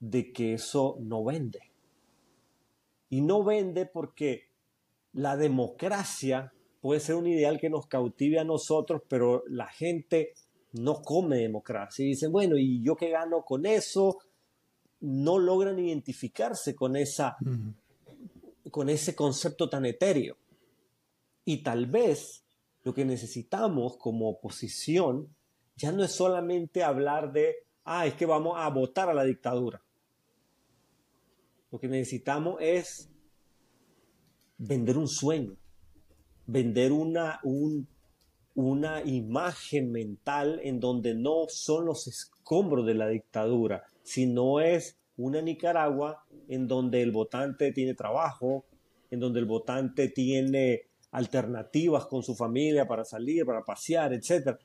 [0.00, 1.70] de que eso no vende.
[3.10, 4.48] Y no vende porque
[5.12, 10.32] la democracia puede ser un ideal que nos cautive a nosotros, pero la gente
[10.72, 12.02] no come democracia.
[12.06, 14.16] Y dicen, bueno, ¿y yo qué gano con eso?
[15.00, 17.36] No logran identificarse con, esa,
[18.74, 20.36] con ese concepto tan etéreo.
[21.44, 22.44] Y tal vez
[22.82, 25.32] lo que necesitamos como oposición
[25.76, 27.54] ya no es solamente hablar de,
[27.84, 29.80] ah, es que vamos a votar a la dictadura.
[31.70, 33.08] Lo que necesitamos es
[34.58, 35.56] vender un sueño
[36.46, 37.40] vender una,
[38.54, 45.40] una imagen mental en donde no son los escombros de la dictadura, sino es una
[45.40, 48.66] Nicaragua en donde el votante tiene trabajo,
[49.10, 54.58] en donde el votante tiene alternativas con su familia para salir, para pasear, etc.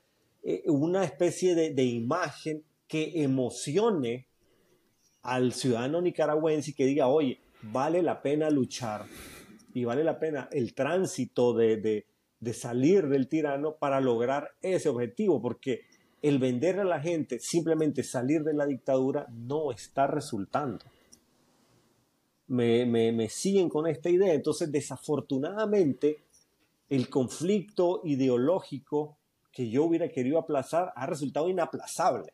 [0.44, 4.28] Eh, una especie de, de, imagen que emocione
[5.22, 9.06] al ciudadano nicaragüense y que diga, oye, vale la pena luchar,
[9.74, 12.06] y vale la pena el tránsito de,
[12.54, 15.82] salir del tirano para lograr ese objetivo, porque
[16.22, 20.86] el vender a la gente simplemente salir de la dictadura no está resultando.
[22.48, 24.34] Me, me, siguen con esta idea.
[24.34, 26.24] Entonces, desafortunadamente,
[26.90, 29.20] el conflicto ideológico
[29.52, 32.34] que yo hubiera querido aplazar ha resultado inaplazable,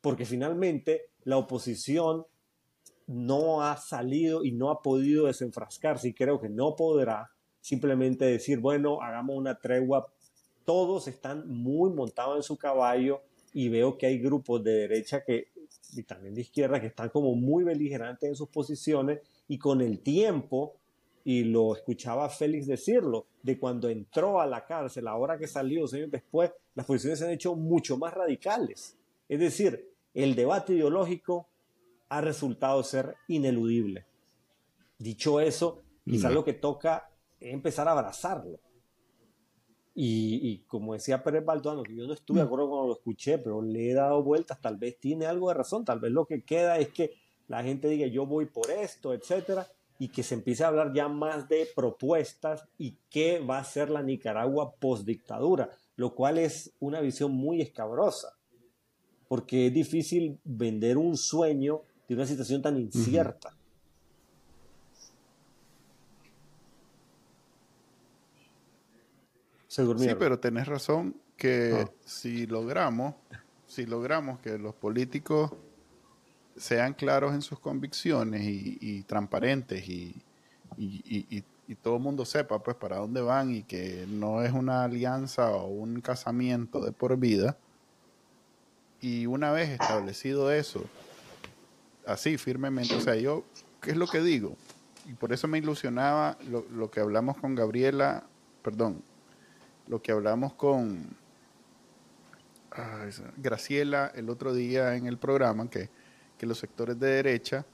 [0.00, 2.24] porque finalmente la oposición
[3.06, 8.60] no ha salido y no ha podido desenfrascarse y creo que no podrá simplemente decir,
[8.60, 10.06] bueno, hagamos una tregua.
[10.70, 15.48] Todos están muy montados en su caballo y veo que hay grupos de derecha que,
[15.96, 19.18] y también de izquierda que están como muy beligerantes en sus posiciones
[19.48, 20.76] y con el tiempo,
[21.24, 26.08] y lo escuchaba Félix decirlo, de cuando entró a la cárcel, ahora que salió, años
[26.08, 28.96] después, las posiciones se han hecho mucho más radicales.
[29.28, 31.48] Es decir, el debate ideológico
[32.10, 34.06] ha resultado ser ineludible.
[35.00, 37.10] Dicho eso, quizás lo que toca
[37.40, 38.60] es empezar a abrazarlo.
[39.94, 43.60] Y, como decía Pérez Balduano, que yo no estuve de acuerdo cuando lo escuché, pero
[43.60, 46.78] le he dado vueltas, tal vez tiene algo de razón, tal vez lo que queda
[46.78, 47.12] es que
[47.48, 49.66] la gente diga yo voy por esto, etcétera,
[49.98, 53.90] y que se empiece a hablar ya más de propuestas y qué va a ser
[53.90, 58.38] la Nicaragua post dictadura, lo cual es una visión muy escabrosa,
[59.28, 63.54] porque es difícil vender un sueño de una situación tan incierta.
[69.70, 69.84] Sí,
[70.18, 71.90] pero tenés razón que ah.
[72.04, 73.14] si logramos,
[73.68, 75.52] si logramos que los políticos
[76.56, 80.20] sean claros en sus convicciones y, transparentes y,
[80.76, 81.44] y,
[81.82, 85.68] todo el mundo sepa pues para dónde van y que no es una alianza o
[85.68, 87.56] un casamiento de por vida.
[89.00, 90.84] Y una vez establecido eso,
[92.04, 92.96] así firmemente.
[92.96, 93.44] O sea, yo,
[93.80, 94.56] ¿qué es lo que digo?
[95.08, 98.24] Y por eso me ilusionaba lo, que hablamos con Gabriela,
[98.64, 99.04] perdón,
[99.90, 101.16] lo que hablamos con
[103.36, 105.90] Graciela el otro día en el programa, que,
[106.38, 107.66] que los sectores de derecha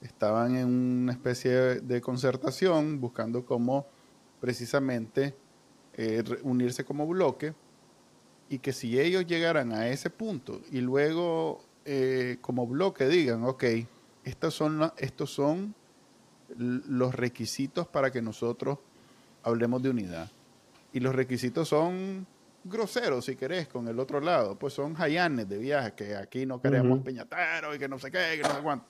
[0.00, 1.50] estaban en una especie
[1.80, 3.86] de concertación buscando cómo
[4.40, 5.36] precisamente
[5.94, 7.54] eh, unirse como bloque
[8.48, 13.64] Y que si ellos llegaran a ese punto y luego eh, como bloque digan, ok,
[14.24, 15.76] estos son, estos son
[16.58, 18.78] los requisitos para que nosotros
[19.44, 20.30] hablemos de unidad.
[20.92, 22.26] Y los requisitos son
[22.64, 24.56] groseros, si querés, con el otro lado.
[24.56, 28.40] Pues son hayanes de viaje, que aquí no queremos uh y que no sé qué,
[28.40, 28.86] que no sé cuánto.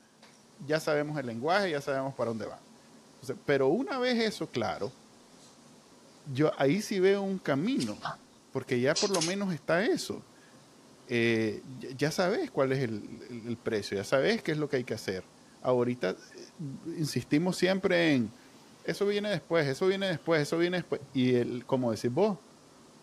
[0.66, 2.58] Ya sabemos el lenguaje, ya sabemos para dónde va.
[3.46, 4.92] pero una vez eso claro,
[6.32, 7.96] yo ahí sí veo un camino
[8.52, 10.22] porque ya por lo menos está eso.
[11.08, 11.60] Eh,
[11.96, 15.24] ya sabes cuál es el, precio, ya sabes qué es lo que hay que hacer.
[15.62, 16.16] Ahorita eh,
[16.98, 18.30] insistimos siempre en,
[18.84, 21.00] eso viene después, eso viene después, eso viene después.
[21.14, 22.38] Y el, como decís vos,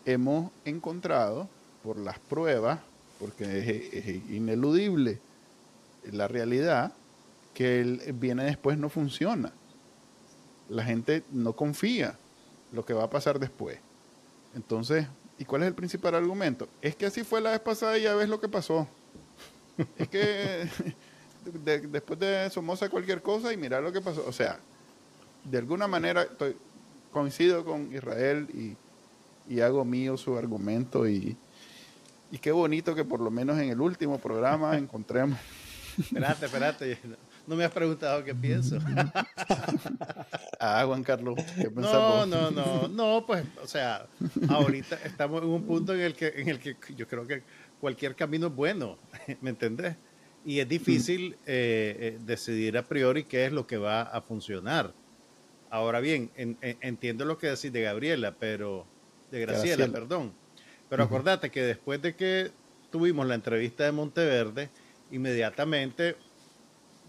[0.04, 1.48] hemos encontrado
[1.82, 2.80] por las pruebas,
[3.18, 5.20] porque es, ineludible
[6.10, 6.92] la realidad,
[7.54, 9.52] que el viene después no funciona.
[10.68, 12.16] La gente no confía
[12.72, 13.78] lo que va a pasar después.
[14.54, 15.06] Entonces,
[15.38, 16.68] ¿Y cuál es el principal argumento?
[16.82, 18.88] Es que así fue la vez pasada y ya ves lo que pasó.
[19.96, 20.68] es que
[21.88, 24.24] después de Somoza cualquier cosa y mirar lo que pasó.
[24.26, 24.58] O sea,
[25.50, 26.56] de alguna manera estoy,
[27.10, 28.76] coincido con Israel y,
[29.60, 31.34] hago mío su argumento y,
[32.30, 35.38] y qué bonito que por lo menos en el último programa encontremos.
[35.98, 36.98] espérate, espérate
[37.48, 38.78] no me has preguntado qué pienso.
[40.60, 44.06] ah, Juan Carlos, ¿qué No, no, no, no, pues, o sea,
[44.50, 47.42] ahorita estamos en un punto en el que, en el que yo creo que
[47.80, 48.98] cualquier camino es bueno,
[49.40, 49.96] ¿me entendés?
[50.44, 54.92] Y es difícil eh, eh, decidir a priori qué es lo que va a funcionar.
[55.70, 58.86] Ahora bien, entiendo lo que decís de Gabriela, pero
[59.30, 60.32] de Graciela, perdón.
[60.88, 62.50] Pero acordate que después de que
[62.90, 64.70] tuvimos la entrevista de Monteverde,
[65.10, 66.16] inmediatamente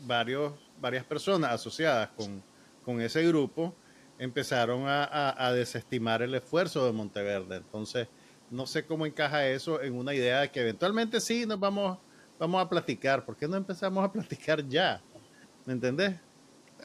[0.05, 3.75] varios, varias personas asociadas con, ese grupo
[4.17, 7.57] empezaron a, desestimar el esfuerzo de Monteverde.
[7.57, 8.07] Entonces,
[8.49, 11.99] no sé cómo encaja eso en una idea de que eventualmente sí nos vamos,
[12.39, 13.23] vamos a platicar.
[13.25, 15.01] ¿Por qué no empezamos a platicar ya?
[15.65, 16.15] ¿Me entendés?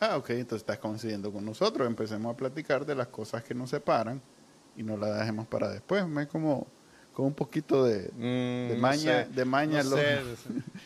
[0.01, 1.87] Ah, ok, entonces estás coincidiendo con nosotros.
[1.87, 4.21] Empecemos a platicar de las cosas que nos separan
[4.77, 6.07] y no las dejemos para después.
[6.07, 6.67] Me como
[7.15, 9.25] con un poquito de, mm, maña.
[9.25, 10.19] de maña no, sé,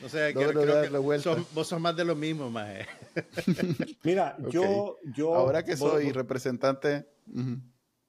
[0.02, 2.86] no sé que vos sos más de lo mismo, Maje.
[4.04, 5.34] Mira, yo, yo...
[5.34, 7.08] Ahora que soy representante...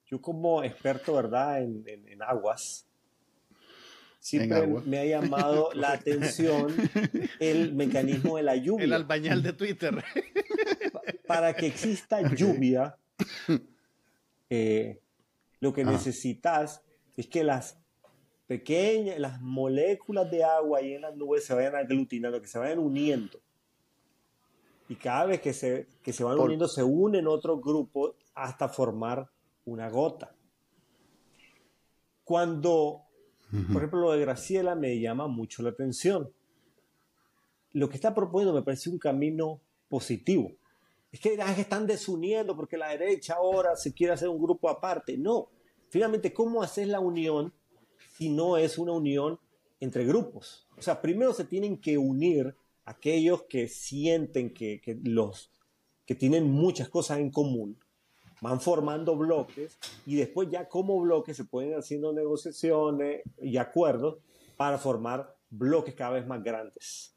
[0.05, 1.61] Yo como experto, ¿verdad?
[1.61, 2.87] En, en, aguas,
[4.19, 6.75] siempre me ha llamado la atención
[7.39, 8.85] el mecanismo de la lluvia.
[8.85, 10.03] El albañal de Twitter.
[11.25, 12.97] Para que exista lluvia,
[14.49, 14.99] eh,
[15.59, 16.81] lo que necesitas
[17.15, 17.77] es que las
[18.47, 22.79] pequeñas, las moléculas de agua ahí en las nubes se vayan aglutinando, que se vayan
[22.79, 23.39] uniendo.
[24.87, 29.29] Y cada vez que se, que se van uniendo, se unen otros grupos hasta formar
[29.65, 30.33] una gota.
[32.23, 33.03] Cuando,
[33.49, 36.31] por ejemplo, lo de Graciela me llama mucho la atención.
[37.73, 40.51] Lo que está proponiendo me parece un camino positivo.
[41.11, 45.17] Es que, que están desuniendo porque la derecha ahora se quiere hacer un grupo aparte.
[45.17, 45.49] No.
[45.89, 47.51] Finalmente, ¿cómo haces la unión
[48.19, 49.39] si no es una unión
[49.79, 50.67] entre grupos.
[50.77, 55.51] O sea, primero se tienen que unir aquellos que sienten que, los
[56.05, 57.77] que tienen muchas cosas en común,
[58.41, 64.19] van formando bloques y después ya como bloques se pueden haciendo negociaciones y acuerdos
[64.57, 67.15] para formar bloques cada vez más grandes.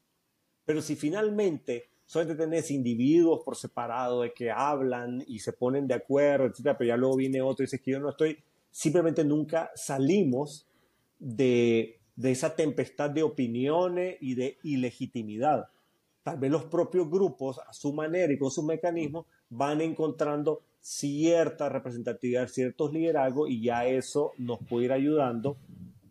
[0.64, 5.94] Pero si finalmente solamente tenés individuos por separado de que hablan y se ponen de
[5.94, 8.38] acuerdo, etcétera, pero ya luego viene otro y dice que yo no estoy,
[8.70, 10.66] simplemente nunca salimos
[11.18, 15.68] de, esa tempestad de opiniones y de ilegitimidad.
[16.22, 21.68] Tal vez los propios grupos, a su manera y con sus mecanismos, van encontrando cierta
[21.68, 25.56] representatividad, ciertos liderazgos y ya eso nos puede ir ayudando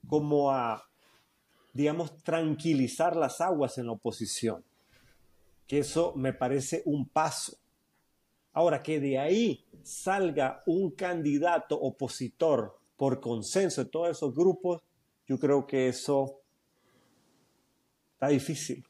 [0.07, 0.83] como a,
[1.73, 4.63] digamos, tranquilizar las aguas en la oposición.
[5.67, 7.57] Que eso me parece un paso.
[8.53, 14.81] Ahora, que de ahí salga un candidato opositor por consenso de todos esos grupos,
[15.27, 16.41] yo creo que eso
[18.13, 18.85] está difícil.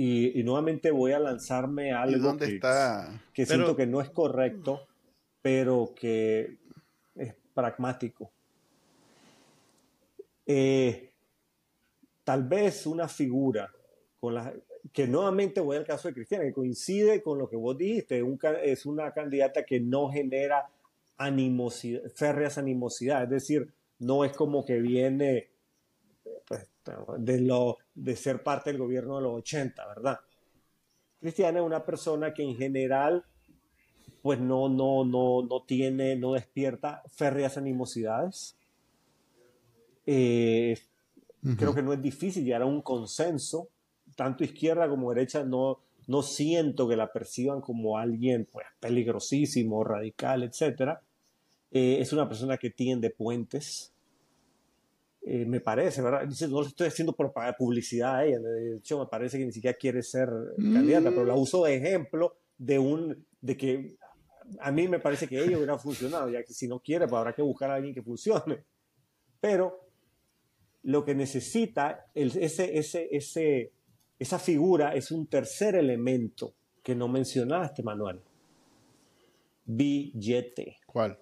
[0.00, 3.20] Y, nuevamente voy a lanzarme algo que, está?
[3.34, 4.86] que siento que no es correcto,
[5.42, 6.56] pero que
[7.16, 8.30] es pragmático.
[10.46, 11.10] Eh,
[12.22, 13.72] tal vez una figura
[14.20, 14.54] con la,
[14.92, 18.24] que nuevamente voy al caso de Cristiana, que coincide con lo que vos dijiste,
[18.62, 20.70] es una candidata que no genera
[21.16, 25.48] animosidad, férreas animosidad, es decir, no es como que viene
[27.18, 30.20] de, lo, de ser parte del gobierno de los 80, ¿verdad?
[31.20, 33.24] Cristiana es una persona que en general
[34.22, 38.56] pues no, no, no, no tiene, no despierta férreas animosidades.
[40.06, 40.76] Eh,
[41.56, 43.68] creo que no es difícil llegar a un consenso,
[44.16, 50.42] tanto izquierda como derecha no, no siento que la perciban como alguien pues, peligrosísimo, radical,
[50.42, 50.98] etc.
[51.70, 53.92] Eh, es una persona que tiende puentes,
[55.22, 56.26] eh, me parece, ¿verdad?
[56.26, 57.14] Dice, no le estoy haciendo
[57.58, 61.34] publicidad a ella, de hecho me parece que ni siquiera quiere ser candidata, pero la
[61.34, 61.38] mm.
[61.38, 63.96] uso de ejemplo de un, de que
[64.60, 67.34] a mí me parece que ella hubiera funcionado, ya que si no quiere, pues habrá
[67.34, 68.64] que buscar a alguien que funcione.
[69.40, 69.88] Pero
[70.82, 73.72] lo que necesita ese, ese, ese,
[74.18, 78.20] esa figura es un tercer elemento que no mencionaste, Manuel.
[79.64, 80.78] Billete.
[80.86, 81.18] ¿Cuál?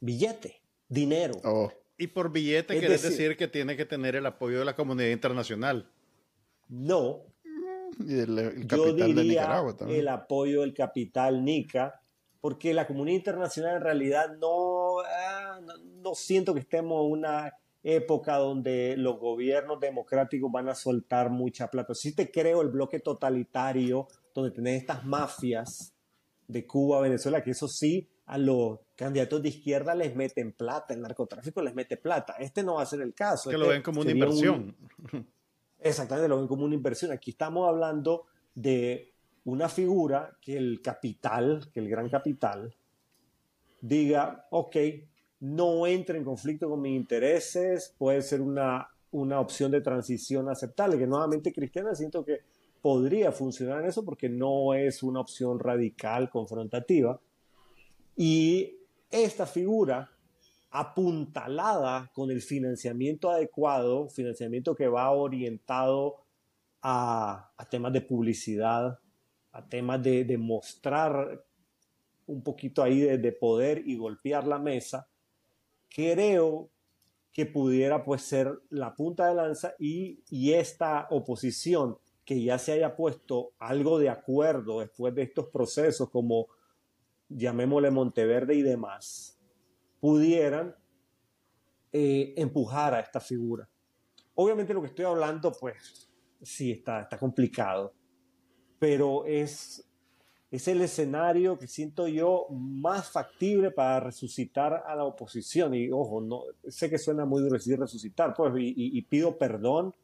[0.00, 1.34] Billete, dinero.
[1.44, 1.70] Oh.
[2.00, 5.86] Y por billete quiere decir, que tiene que tener el apoyo de la comunidad internacional.
[6.66, 7.26] No.
[7.98, 10.00] Y el, capital de Nicaragua también.
[10.00, 12.00] El apoyo del capital Nica,
[12.40, 17.52] porque la comunidad internacional en realidad no, ah, no, no siento que estemos en una
[17.82, 21.94] época donde los gobiernos democráticos van a soltar mucha plata.
[21.94, 25.92] Sí te creo el bloque totalitario, donde tenés estas mafias
[26.48, 31.00] de Cuba, Venezuela, que eso sí, a los candidatos de izquierda les meten plata, el
[31.00, 32.34] narcotráfico les mete plata.
[32.38, 33.48] Este no va a ser el caso.
[33.48, 34.76] Que lo este ven como una inversión.
[35.80, 37.10] Exactamente, lo ven como una inversión.
[37.10, 39.14] Aquí estamos hablando de
[39.46, 42.74] una figura que el capital, que el gran capital,
[43.80, 44.76] diga, ok,
[45.40, 50.98] no entre en conflicto con mis intereses, puede ser una, una opción de transición aceptable,
[50.98, 52.40] que nuevamente cristiana siento que
[52.82, 57.18] podría funcionar en eso porque no es una opción radical, confrontativa.
[58.14, 58.76] Y
[59.10, 60.10] esta figura
[60.70, 66.22] apuntalada con el financiamiento adecuado, financiamiento que va orientado
[66.82, 68.98] a, temas de publicidad,
[69.52, 71.44] a temas de, mostrar
[72.26, 75.08] un poquito ahí de, poder y golpear la mesa,
[75.88, 76.70] creo
[77.32, 82.94] que pudiera pues ser la punta de lanza y, esta oposición que ya se haya
[82.94, 86.46] puesto algo de acuerdo después de estos procesos como
[87.30, 89.38] llamémosle Monteverde y demás,
[90.00, 90.74] pudieran
[91.92, 93.68] eh, empujar a esta figura.
[94.34, 96.10] Obviamente lo que estoy hablando pues
[96.42, 97.94] sí está, está complicado,
[98.78, 99.90] pero es
[100.50, 105.74] es el escenario que siento yo más factible para resucitar a la oposición.
[105.74, 109.94] Y ojo, no, sé que suena muy duro decir resucitar, pues, y, pido perdón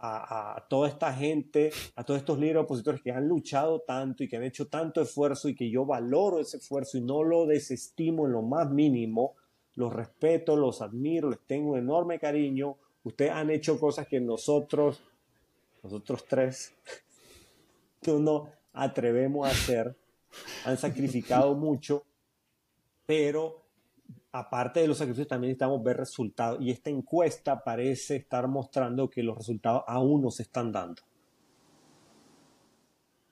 [0.00, 4.36] a, toda esta gente, a todos estos líderes opositores que han luchado tanto y que
[4.36, 8.32] han hecho tanto esfuerzo y que yo valoro ese esfuerzo y no lo desestimo en
[8.32, 9.34] lo más mínimo.
[9.74, 12.76] Los respeto, los admiro, les tengo un enorme cariño.
[13.02, 15.02] Ustedes han hecho cosas que nosotros,
[15.82, 16.74] nosotros tres,
[18.00, 19.96] que uno atrevemos a hacer,
[20.64, 22.04] han sacrificado mucho,
[23.06, 23.67] pero
[24.32, 29.22] aparte de los sacrificios también necesitamos ver resultados y esta encuesta parece estar mostrando que
[29.22, 31.02] los resultados aún no se están dando.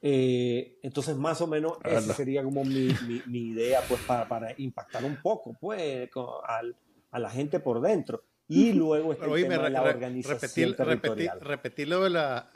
[0.02, 2.94] Eh, entonces, más o menos, esa sería como mi,
[3.32, 8.22] idea, pues, para, impactar un poco, pues, a la gente por dentro.
[8.48, 11.40] Y luego está el tema de la organización territorial.
[11.40, 12.50] repetirlo de la,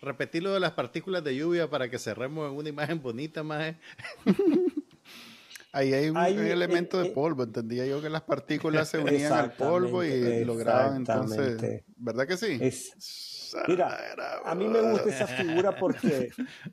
[0.00, 3.74] Repetir lo de las partículas de lluvia para que cerremos en una imagen bonita, más.
[5.76, 9.52] Ahí hay un, elemento de eh, polvo, entendía yo que las partículas se unían al
[9.52, 12.58] polvo y lograban entonces, ¿verdad que sí?
[13.68, 13.98] mira,
[14.42, 16.30] a mí me gusta esa figura porque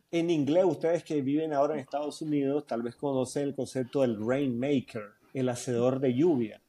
[0.10, 4.26] en inglés ustedes que viven ahora en Estados Unidos tal vez conocen el concepto del
[4.26, 6.62] rainmaker, el hacedor de lluvia,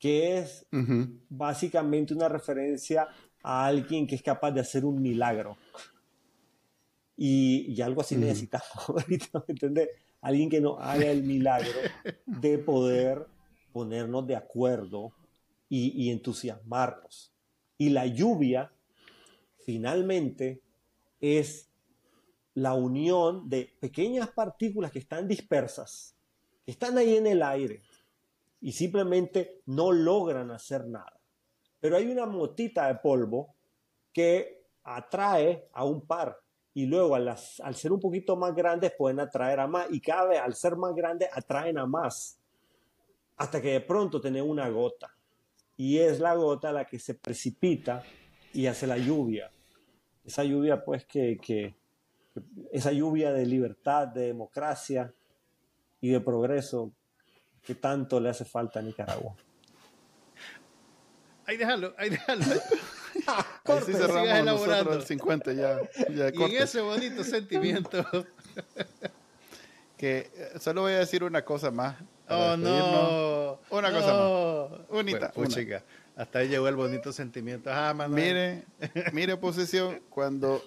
[0.00, 0.66] que es
[1.28, 3.06] básicamente una referencia
[3.40, 5.56] a alguien que es capaz de hacer un milagro.
[7.16, 8.66] Y, algo así necesitamos
[9.08, 9.90] necesitamos, ¿entendés?
[10.24, 11.78] Alguien que nos haga el milagro
[12.24, 13.26] de poder
[13.74, 15.12] ponernos de acuerdo
[15.68, 17.30] y, entusiasmarnos.
[17.76, 18.72] Y la lluvia,
[19.66, 20.62] finalmente,
[21.20, 21.68] es
[22.54, 26.16] la unión de pequeñas partículas que están dispersas,
[26.64, 27.82] que están ahí en el aire
[28.62, 31.20] y simplemente no logran hacer nada.
[31.80, 33.54] Pero hay una motita de polvo
[34.10, 36.38] que atrae a un par
[36.74, 37.36] y luego al,
[37.74, 40.94] ser un poquito más grandes pueden atraer a más y cada vez al ser más
[40.94, 42.36] grandes atraen a más
[43.36, 45.14] hasta que de pronto tiene una gota
[45.76, 48.02] y es la gota la que se precipita
[48.52, 49.50] y hace la lluvia.
[50.24, 51.74] Esa lluvia pues que, que
[52.72, 55.12] esa lluvia de libertad, de democracia
[56.00, 56.92] y de progreso
[57.62, 59.34] que tanto le hace falta a Nicaragua.
[61.46, 62.44] Ahí déjalo, ahí déjalo.
[63.64, 65.80] Así cerramos nosotros el 50 ya.
[66.10, 68.04] ya y en ese bonito sentimiento.
[69.96, 71.96] que eh, solo voy a decir una cosa más
[72.28, 73.58] oh, no.
[73.70, 74.80] Una cosa más.
[74.90, 75.32] Unita.
[75.32, 75.56] Pues,
[76.16, 77.70] hasta ahí llegó el bonito sentimiento.
[77.72, 78.64] Ah, Mire,
[79.12, 80.62] mire, posición, cuando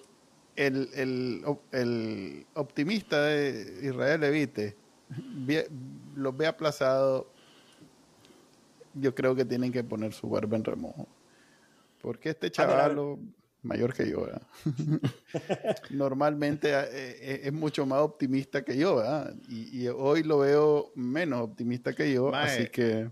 [0.56, 0.90] el,
[1.72, 4.76] el, optimista de Israel Levite
[6.16, 7.30] los ve aplazado,
[8.94, 11.06] yo creo que tienen que poner su barba en remojo.
[12.00, 13.18] Porque este chaval,
[13.62, 14.26] mayor que yo,
[15.90, 19.02] normalmente eh, eh, es mucho más optimista que yo,
[19.48, 23.10] y, hoy lo veo menos optimista que yo, así que...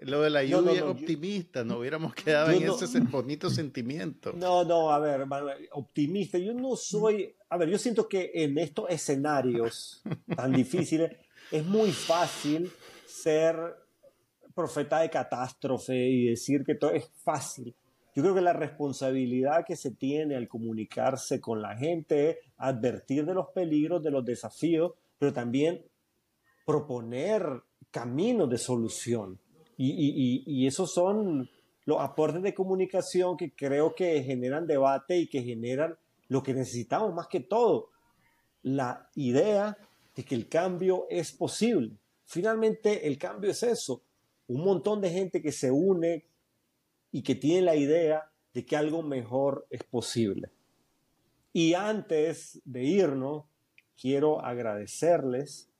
[0.00, 4.32] Lo de la lluvia optimista, no hubiéramos quedado en ese bonito sentimiento.
[4.32, 5.26] No, no, a ver,
[5.72, 6.38] optimista.
[6.38, 7.34] Yo no soy.
[7.48, 10.00] A ver, yo siento que en estos escenarios
[10.36, 11.16] tan difíciles
[11.50, 12.70] es muy fácil
[13.06, 13.56] ser
[14.54, 17.74] profeta de catástrofe y decir que todo es fácil.
[18.18, 23.24] Yo creo que la responsabilidad que se tiene al comunicarse con la gente es advertir
[23.24, 25.84] de los peligros, de los desafíos, pero también
[26.66, 27.62] proponer
[27.92, 29.38] caminos de solución
[29.76, 31.48] y, esos son
[31.84, 35.96] los aportes de comunicación que creo que generan debate y que generan
[36.26, 37.90] lo que necesitamos más que todo,
[38.64, 39.78] la idea
[40.16, 41.92] de que el cambio es posible.
[42.24, 44.02] Finalmente el cambio es eso,
[44.48, 46.24] un montón de gente que se une
[47.10, 50.50] y que tiene la idea de que algo mejor es posible.
[51.52, 53.44] Y antes de irnos,
[54.00, 55.70] quiero agradecerles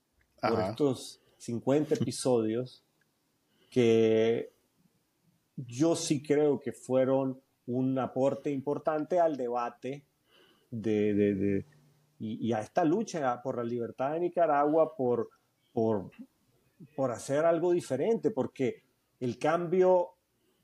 [0.41, 2.85] por estos 50 episodios
[3.71, 4.53] que
[5.57, 10.05] yo sí creo que fueron un aporte importante al debate
[10.71, 11.65] de,
[12.19, 15.29] y, a esta lucha por la libertad de Nicaragua, por,
[15.73, 16.11] por,
[16.97, 18.83] por hacer algo diferente, porque
[19.21, 20.18] el cambio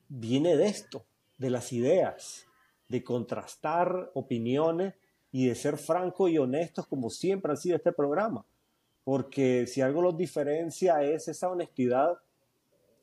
[0.08, 1.04] viene de esto,
[1.38, 2.46] de las ideas,
[2.88, 4.94] de contrastar opiniones
[5.32, 8.44] y de ser francos y honestos como siempre ha sido este programa.
[9.02, 12.18] Porque si algo los diferencia es esa honestidad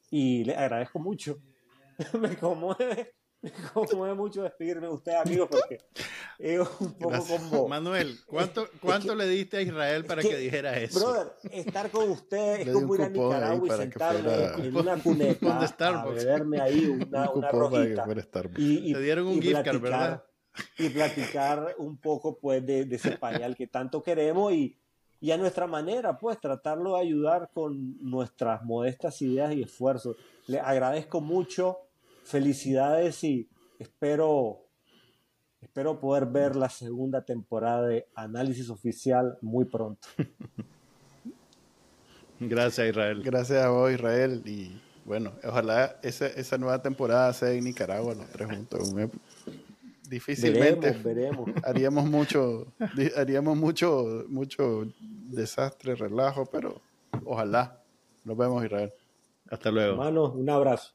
[0.09, 1.39] y le agradezco mucho.
[2.19, 3.13] me conmueve,
[3.75, 5.79] me conmueve mucho despedirme de usted, amigos, porque
[6.37, 7.67] es un poco como...
[7.67, 10.99] Manuel, ¿cuánto, cuánto le diste a Israel para que, dijera eso?
[10.99, 16.05] Brother, estar con usted es como ir a Nicaragua y sentarme en una cuneta a
[16.05, 18.05] beberme ahí una, una rojita.
[18.57, 20.23] Y, y, Te dieron un gift card, ¿verdad?
[20.77, 24.77] Y platicar un poco, pues, de, de ese pañal que tanto queremos y
[25.23, 30.17] y a nuestra manera, pues tratarlo de ayudar con nuestras modestas ideas y esfuerzos.
[30.47, 31.77] Le agradezco mucho,
[32.23, 33.49] felicidades y
[33.79, 34.67] espero,
[35.61, 40.07] espero poder ver la segunda temporada de Análisis Oficial muy pronto.
[42.39, 43.21] Gracias, Israel.
[43.23, 44.41] Gracias a vos, Israel.
[44.45, 48.93] Y bueno, ojalá esa, esa nueva temporada sea en Nicaragua, los tres juntos
[50.11, 52.67] difícilmente veremos, haríamos mucho
[53.15, 54.85] haríamos mucho mucho
[55.29, 56.81] desastre relajo pero
[57.23, 57.81] ojalá
[58.25, 58.91] nos vemos Israel
[59.49, 60.91] hasta luego hermanos un abrazo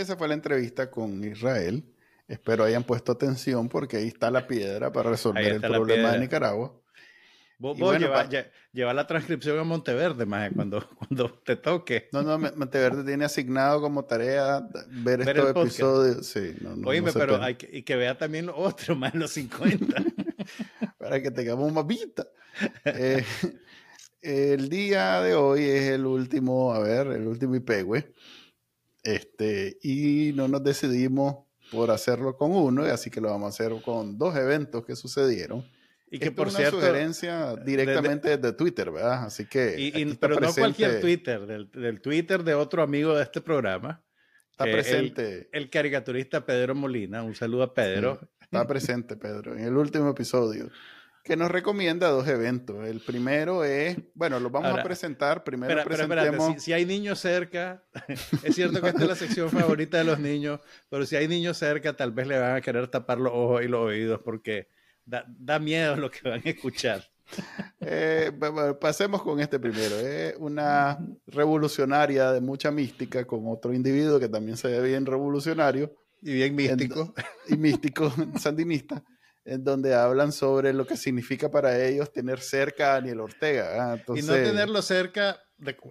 [0.00, 1.84] esa fue la entrevista con Israel
[2.26, 6.80] espero hayan puesto atención porque ahí está la piedra para resolver el problema de Nicaragua
[7.72, 7.98] Vos,
[8.72, 12.08] lleva, la transcripción a Monteverde, más cuando, cuando te toque.
[12.12, 16.26] No, no, Monteverde tiene asignado como tarea ver, estos episodios.
[16.26, 20.04] Sí, no, Oíme, pero hay que, y que vea también otro, más los 50.
[20.98, 22.26] Para que tengamos más vista.
[22.84, 23.24] Eh,
[24.20, 28.12] el día de hoy es el último, a ver, el último IPEGUE.
[29.04, 33.80] Este, y no nos decidimos por hacerlo con uno, así que lo vamos a hacer
[33.82, 35.64] con dos eventos que sucedieron.
[36.10, 39.24] Y que por es una sugerencia directamente de, Twitter, ¿verdad?
[39.24, 40.16] Así que.
[40.20, 44.02] pero no cualquier Twitter, del, Twitter de otro amigo de este programa.
[44.52, 45.48] Está presente.
[45.52, 47.24] El, caricaturista Pedro Molina.
[47.24, 48.20] Un saludo a Pedro.
[48.40, 50.70] está presente, Pedro, en el último episodio.
[51.24, 52.86] Que nos recomienda dos eventos.
[52.86, 55.42] El primero es, bueno, los vamos a presentar.
[55.42, 56.62] Primero presentemos...
[56.62, 57.82] si, hay niños cerca,
[58.44, 60.60] es cierto que esta es la sección favorita de los niños,
[60.90, 63.68] pero si hay niños cerca, tal vez le van a querer tapar los ojos y
[63.68, 64.68] los oídos porque
[65.06, 67.04] Da, miedo lo que van a escuchar.
[67.80, 68.32] Eh,
[68.80, 69.98] pasemos con este primero.
[69.98, 75.94] Es una revolucionaria de mucha mística con otro individuo que también se ve bien revolucionario.
[76.22, 77.14] Y bien místico.
[77.48, 79.04] y místico, sandinista,
[79.44, 83.98] en donde hablan sobre lo que significa para ellos tener cerca a Daniel Ortega.
[84.14, 85.38] y no tenerlo cerca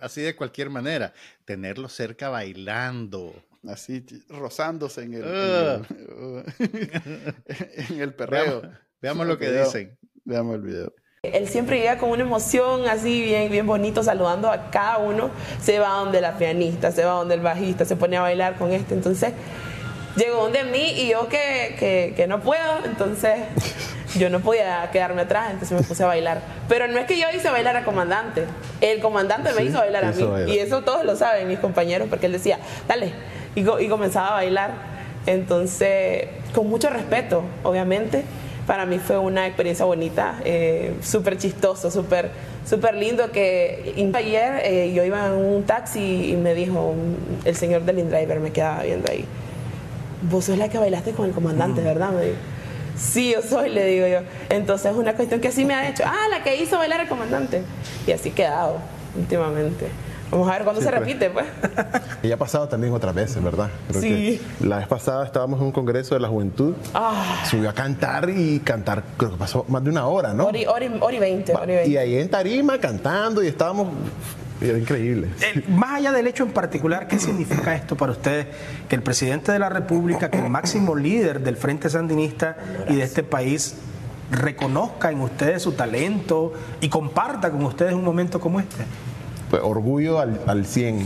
[0.02, 1.14] así de cualquier manera,
[1.46, 3.34] tenerlo cerca bailando.
[3.66, 5.86] Así, rozándose en el, en
[7.96, 8.62] el, en perreo.
[9.02, 9.98] Veamos lo que dicen.
[10.26, 10.94] Veamos el video.
[11.24, 15.32] Él siempre llega con una emoción así bien, bien bonito, saludando a cada uno.
[15.62, 18.74] Se va donde la pianista, se va donde el bajista, se pone a bailar con
[18.74, 18.94] este.
[18.94, 19.32] Entonces,
[20.16, 23.40] llegó donde mí y yo que, que, que no puedo, entonces
[24.16, 26.42] yo no podía quedarme atrás, entonces me puse a bailar.
[26.68, 28.46] Pero no es que yo hice bailar al comandante,
[28.82, 30.26] el comandante me hizo bailar a mí.
[30.48, 33.12] Y eso todos lo saben, mis compañeros, porque él decía, dale,
[33.56, 34.72] y, y comenzaba a bailar.
[35.26, 38.24] Entonces, con mucho respeto, obviamente.
[38.68, 42.30] Para mí fue una experiencia bonita, eh, súper chistoso, súper
[42.66, 46.96] súper lindo que ayer eh, yo iba en un taxi y me dijo
[47.44, 49.26] el señor del InDriver, me quedaba viendo ahí,
[50.30, 51.84] vos sos la que bailaste con el comandante, mm.
[51.84, 52.12] ¿verdad?
[52.12, 52.38] Me dijo,
[52.98, 54.20] sí, yo soy, le digo yo.
[54.50, 57.08] Entonces es una cuestión que así me ha hecho, ah, la que hizo bailar el
[57.08, 57.64] comandante.
[58.08, 58.78] Y así he quedado
[59.16, 59.88] últimamente.
[60.34, 61.00] Vamos a ver cuándo se pues.
[61.00, 61.46] repite, pues.
[62.24, 63.70] Y ha pasado también otras veces, ¿verdad?
[63.92, 64.42] sí.
[64.62, 66.74] la vez pasada estábamos en un congreso de la juventud.
[66.96, 67.44] Ah.
[67.48, 70.48] Subió a cantar y cantar, creo que pasó más de una hora, ¿no?
[70.48, 71.54] Hora y, veinte.
[71.86, 73.90] Y ahí en tarima cantando y estábamos
[74.62, 75.28] era increíble.
[75.42, 78.48] Eh, más allá del hecho en particular, ¿qué significa esto para ustedes?
[78.88, 82.58] Que el presidente de la República, que el máximo líder del Frente Sandinista
[82.90, 83.76] y de este país,
[84.32, 88.84] reconozca en ustedes su talento y comparta con ustedes un momento como este?
[89.50, 91.06] Pues, orgullo al, al 100.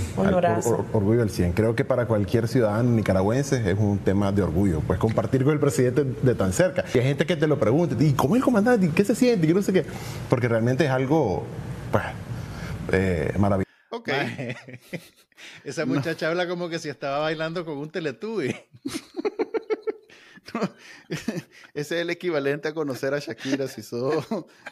[0.94, 1.52] orgullo al 100.
[1.52, 4.80] Creo que para cualquier ciudadano nicaragüense es un tema de orgullo.
[4.88, 6.86] Pues compartir con el presidente de tan cerca.
[6.94, 8.90] Y hay gente que te lo pregunta, ¿y cómo es el comandante?
[8.96, 9.48] ¿Qué se siente?
[9.48, 9.86] Y no sé qué.
[10.30, 11.44] Porque realmente es algo
[11.92, 12.04] pues,
[12.92, 13.68] eh, maravilloso.
[13.90, 14.10] Ok.
[15.64, 18.56] Esa muchacha habla como que si estaba bailando con un teletubby.
[21.10, 24.26] ese es el equivalente a conocer a Shakira si sos,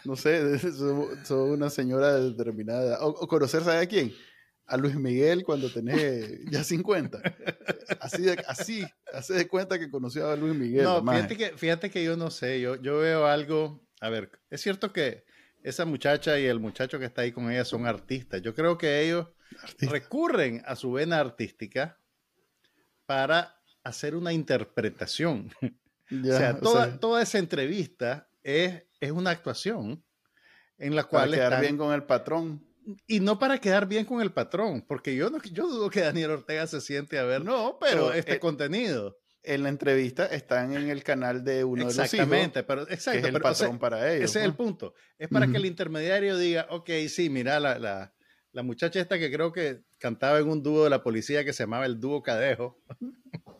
[0.06, 3.00] no sé, sos, una señora determinada.
[3.02, 4.14] O, conocer, ¿sabe a quién?
[4.68, 7.22] A Luis Miguel cuando tenés ya 50.
[8.00, 10.84] Así de, así, hace de cuenta que conoció a Luis Miguel.
[10.84, 14.62] No, fíjate que, fíjate que yo no sé, yo, yo veo algo, a ver, es
[14.62, 15.26] cierto que
[15.66, 18.40] esa muchacha y el muchacho que está ahí con ella son artistas.
[18.44, 19.28] Yo creo que ellos
[19.80, 22.00] recurren a su vena artística
[23.08, 25.52] para hacer una interpretación.
[26.12, 30.04] o, sea, toda, esa entrevista es, es una actuación
[30.78, 31.32] en la cual...
[31.32, 32.64] Para quedar bien con el patrón.
[33.08, 36.30] Y no para quedar bien con el patrón, porque yo, no, yo dudo que Daniel
[36.30, 39.18] Ortega se siente a ver no, pero este eh, contenido.
[39.46, 43.28] En la entrevista están en el canal de uno de los Exactamente, pero exacto, que
[43.28, 44.30] es el patrón para ellos.
[44.30, 44.94] Ese es el punto.
[45.18, 48.14] Es para que el intermediario diga, ok, sí, mira, la, la,
[48.52, 51.64] la muchacha esta que creo que cantaba en un dúo de la policía que se
[51.64, 52.80] llamaba el dúo Cadejo.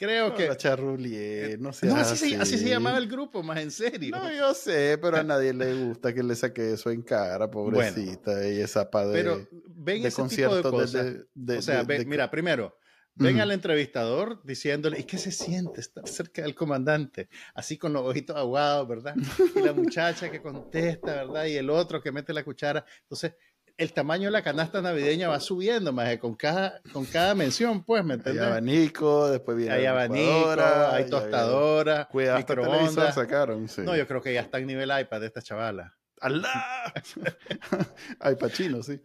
[0.00, 0.48] Creo que.
[0.48, 1.86] La charrulier, no sé.
[1.86, 4.16] No, así, Se, así, se, llamaba el grupo, más en serio.
[4.16, 8.48] No, yo sé, pero a nadie le gusta que le saque eso en cara, pobrecita.
[8.48, 9.22] y esa padre.
[9.22, 11.16] Pero ven ese tipo de cosas.
[11.58, 12.74] o sea, mira, primero,
[13.14, 17.28] ven al entrevistador diciéndole, ¿y qué se siente estar cerca del comandante?
[17.54, 19.14] Así con los ojitos aguados, ¿verdad?
[19.54, 21.44] Y la muchacha que contesta, ¿verdad?
[21.46, 22.84] Y el otro que mete la cuchara.
[23.02, 23.34] Entonces,
[23.80, 28.04] el tamaño de la canasta navideña va subiendo, más con cada, con cada mención, pues,
[28.04, 28.42] ¿me entiendes?
[28.42, 30.62] Hay abanico, después viene Hay abanico,
[30.92, 33.14] hay tostadora, Cuidado, microondas.
[33.14, 33.80] sacaron, sí.
[33.80, 35.96] No, yo creo que ya está en nivel iPad de esta chavala.
[36.20, 36.92] ¡Alá!
[38.30, 39.00] iPad chino, sí.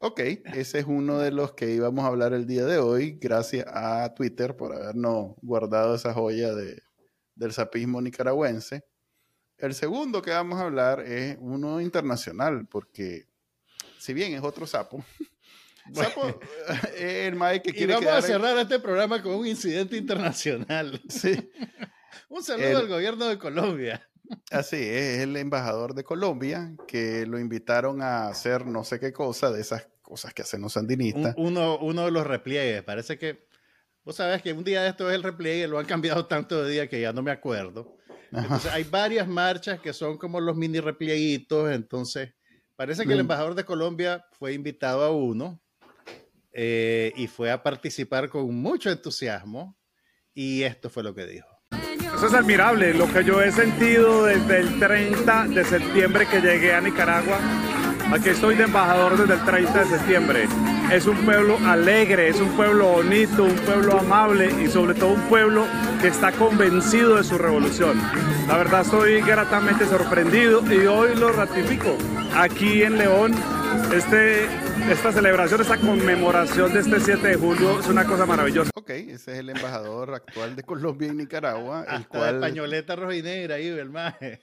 [0.00, 3.66] Ok, ese es uno de los que íbamos a hablar el día de hoy, gracias
[3.68, 6.82] a Twitter por habernos guardado esa joya de,
[7.34, 8.84] del sapismo nicaragüense.
[9.58, 13.26] El segundo que vamos a hablar es uno internacional, porque
[13.98, 15.04] si bien es otro sapo.
[15.92, 16.40] Sapo
[16.96, 20.98] es el Mike que quiere y vamos a cerrar este programa con un incidente internacional.
[21.10, 21.50] Sí.
[22.30, 24.10] un saludo al gobierno de Colombia.
[24.50, 29.50] Así es, el embajador de Colombia que lo invitaron a hacer no sé qué cosa
[29.50, 31.34] de esas cosas que hacen los sandinistas.
[31.36, 33.46] uno, uno de los repliegues, parece que
[34.04, 36.70] vos sabés que un día de esto es el repliegue, lo han cambiado tanto de
[36.70, 37.96] día que ya no me acuerdo.
[38.32, 42.34] Entonces hay varias marchas que son como los mini replieguitos, entonces
[42.76, 45.62] Parece que el embajador de Colombia fue invitado a uno
[46.52, 49.78] eh, y fue a participar con mucho entusiasmo
[50.34, 51.53] y esto fue lo que dijo.
[52.26, 56.80] Es admirable, lo que yo he sentido desde el 30 de septiembre que llegué a
[56.80, 57.38] Nicaragua.
[58.10, 60.48] Aquí estoy de embajador desde el 30 de septiembre.
[60.90, 65.20] Es un pueblo alegre, es un pueblo bonito, un pueblo amable y sobre todo un
[65.22, 65.66] pueblo
[66.00, 68.00] que está convencido de su revolución.
[68.48, 71.94] La verdad estoy gratamente sorprendido y hoy lo ratifico
[72.34, 73.34] aquí en León.
[73.94, 74.48] Este,
[74.90, 78.70] esta celebración, esta conmemoración de este 7 de julio es una cosa maravillosa.
[78.74, 81.84] Ok, ese es el embajador actual de Colombia y Nicaragua.
[81.84, 82.40] el cual...
[82.40, 84.40] pañoleta roja y negra ahí, el maje.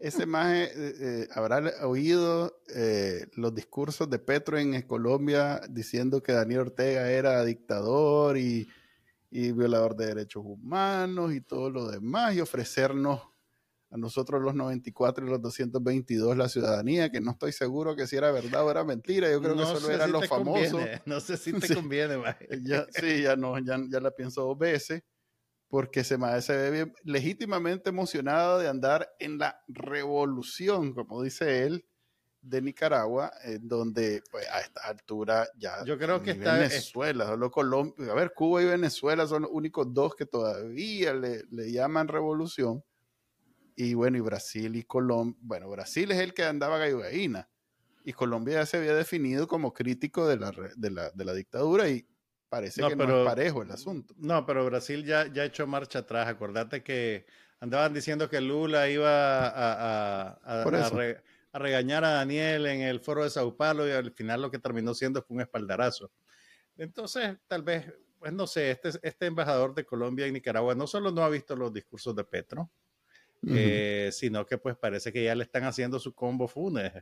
[0.00, 6.32] Ese maje eh, eh, habrá oído eh, los discursos de Petro en Colombia diciendo que
[6.32, 8.68] Daniel Ortega era dictador y,
[9.30, 13.31] y violador de derechos humanos y todo lo demás y ofrecernos
[13.92, 18.16] a nosotros los 94 y los 222 la ciudadanía, que no estoy seguro que si
[18.16, 20.80] era verdad o era mentira, yo creo que solo eran los famosos.
[21.06, 22.18] No sé si te conviene,
[22.62, 25.02] ya, Sí, ya no, ya, ya la pienso dos veces,
[25.68, 31.84] porque se, se ve bien, legítimamente emocionado de andar en la revolución, como dice él,
[32.40, 37.50] de Nicaragua, en donde pues, a esta altura ya yo creo que está Venezuela, solo
[37.50, 42.08] Colombia, a ver, Cuba y Venezuela son los únicos dos que todavía le, le llaman
[42.08, 42.82] revolución.
[43.76, 47.48] Y bueno, y Brasil y Colombia, bueno, Brasil es el que andaba gallina
[48.04, 51.88] y Colombia ya se había definido como crítico de la, de la, de la dictadura
[51.88, 52.06] y
[52.48, 54.14] parece que no es parejo el asunto.
[54.18, 56.28] No, pero Brasil ya, ya ha hecho marcha atrás.
[56.28, 57.26] Acordate que
[57.60, 60.64] andaban diciendo que Lula iba a, a,
[61.52, 64.58] a, regañar a Daniel en el foro de Sao Paulo y al final lo que
[64.58, 66.10] terminó siendo fue un espaldarazo.
[66.76, 71.10] Entonces, tal vez, pues no sé, este, este embajador de Colombia y Nicaragua no solo
[71.10, 72.70] no ha visto los discursos de Petro,
[73.48, 76.92] eh, sino que pues parece que ya le están haciendo su combo funes.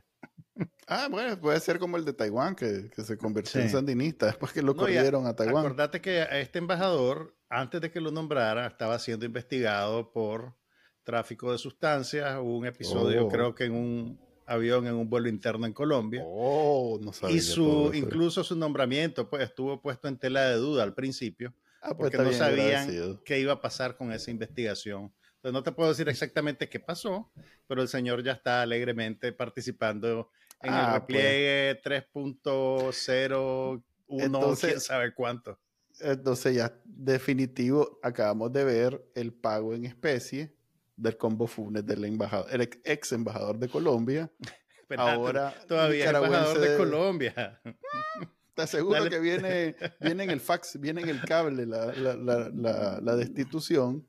[0.87, 4.61] Ah, bueno, puede ser como el de Taiwán, que, se convirtió en sandinista después que
[4.61, 5.65] lo corrieron a Taiwán.
[5.65, 10.55] Acordate que este embajador, antes de que lo nombraran, estaba siendo investigado por
[11.03, 12.37] tráfico de sustancias.
[12.39, 13.29] Hubo un episodio, oh.
[13.29, 16.23] creo que en un avión, en un vuelo interno en Colombia.
[16.25, 20.83] Oh, no sabía Y su, incluso su nombramiento pues, estuvo puesto en tela de duda
[20.83, 25.53] al principio, ah, pues porque no sabían qué iba a pasar con esa investigación entonces
[25.53, 27.31] no te puedo decir exactamente qué pasó,
[27.65, 30.29] pero el señor ya está alegremente participando
[30.61, 35.57] en el ah, repliegue 3.01, quién sabe cuánto.
[35.99, 40.55] Entonces ya definitivo acabamos de ver el pago en especie
[40.95, 44.31] del combo Funes del embajador, el ex embajador de Colombia.
[44.95, 47.59] ahora todavía embajador de, Colombia.
[48.53, 53.15] Te aseguro que viene, viene en el fax, viene en el cable la, la, la
[53.15, 54.05] destitución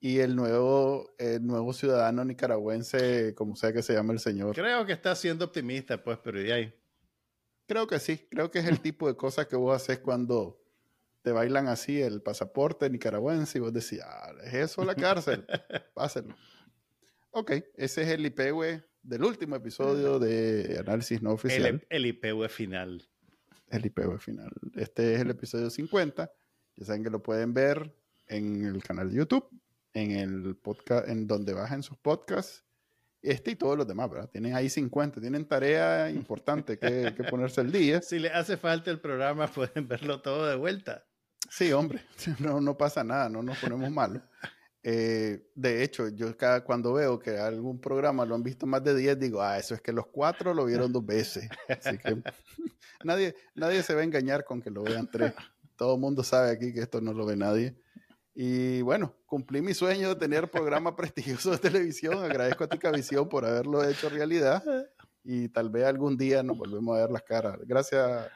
[0.00, 4.54] y el nuevo, el nuevo ciudadano nicaragüense, como sea que se llame el señor.
[4.54, 6.74] Creo que está siendo optimista, pues, pero de ahí.
[7.66, 10.58] Creo que sí, creo que es el tipo de cosas que vos haces cuando
[11.20, 15.46] te bailan así el pasaporte nicaragüense y vos decís, ah, ¿es eso la cárcel?
[15.94, 16.34] Pásenlo.
[17.32, 21.66] Ok, ese es el IPW del último episodio de Análisis No Oficial.
[21.66, 23.06] El, el IPW final.
[23.68, 24.50] El IPW final.
[24.74, 26.32] Este es el episodio 50.
[26.76, 27.94] Ya saben que lo pueden ver
[28.26, 29.46] en el canal de YouTube
[29.94, 32.64] en el podcast, en donde bajen sus podcasts,
[33.22, 34.30] este y todos los demás, ¿verdad?
[34.30, 38.00] Tienen ahí 50, tienen tarea importante que, ponerse el día.
[38.00, 41.04] Si le hace falta el programa, pueden verlo todo de vuelta.
[41.50, 42.00] Sí, hombre,
[42.38, 44.22] no, no pasa nada, no nos ponemos malos.
[44.82, 48.94] Eh, de hecho, yo cada, cuando veo que algún programa lo han visto más de
[48.94, 51.48] 10, digo, ah, eso es que los cuatro lo vieron dos veces.
[51.68, 52.22] Así que
[53.04, 55.34] nadie, nadie se va a engañar con que lo vean tres.
[55.76, 57.74] Todo el mundo sabe aquí que esto no lo ve nadie.
[58.34, 62.18] Y bueno, cumplí mi sueño de tener programa prestigioso de televisión.
[62.18, 64.62] Agradezco a Ticavisión por haberlo hecho realidad.
[65.22, 67.58] Y tal vez algún día nos volvemos a ver las caras.
[67.66, 68.28] Gracias,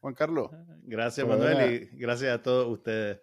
[0.00, 0.50] Juan Carlos.
[0.82, 3.20] Gracias, Manuel, y gracias a todos ustedes.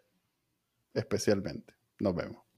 [0.94, 1.74] Especialmente.
[2.00, 2.49] Nos vemos.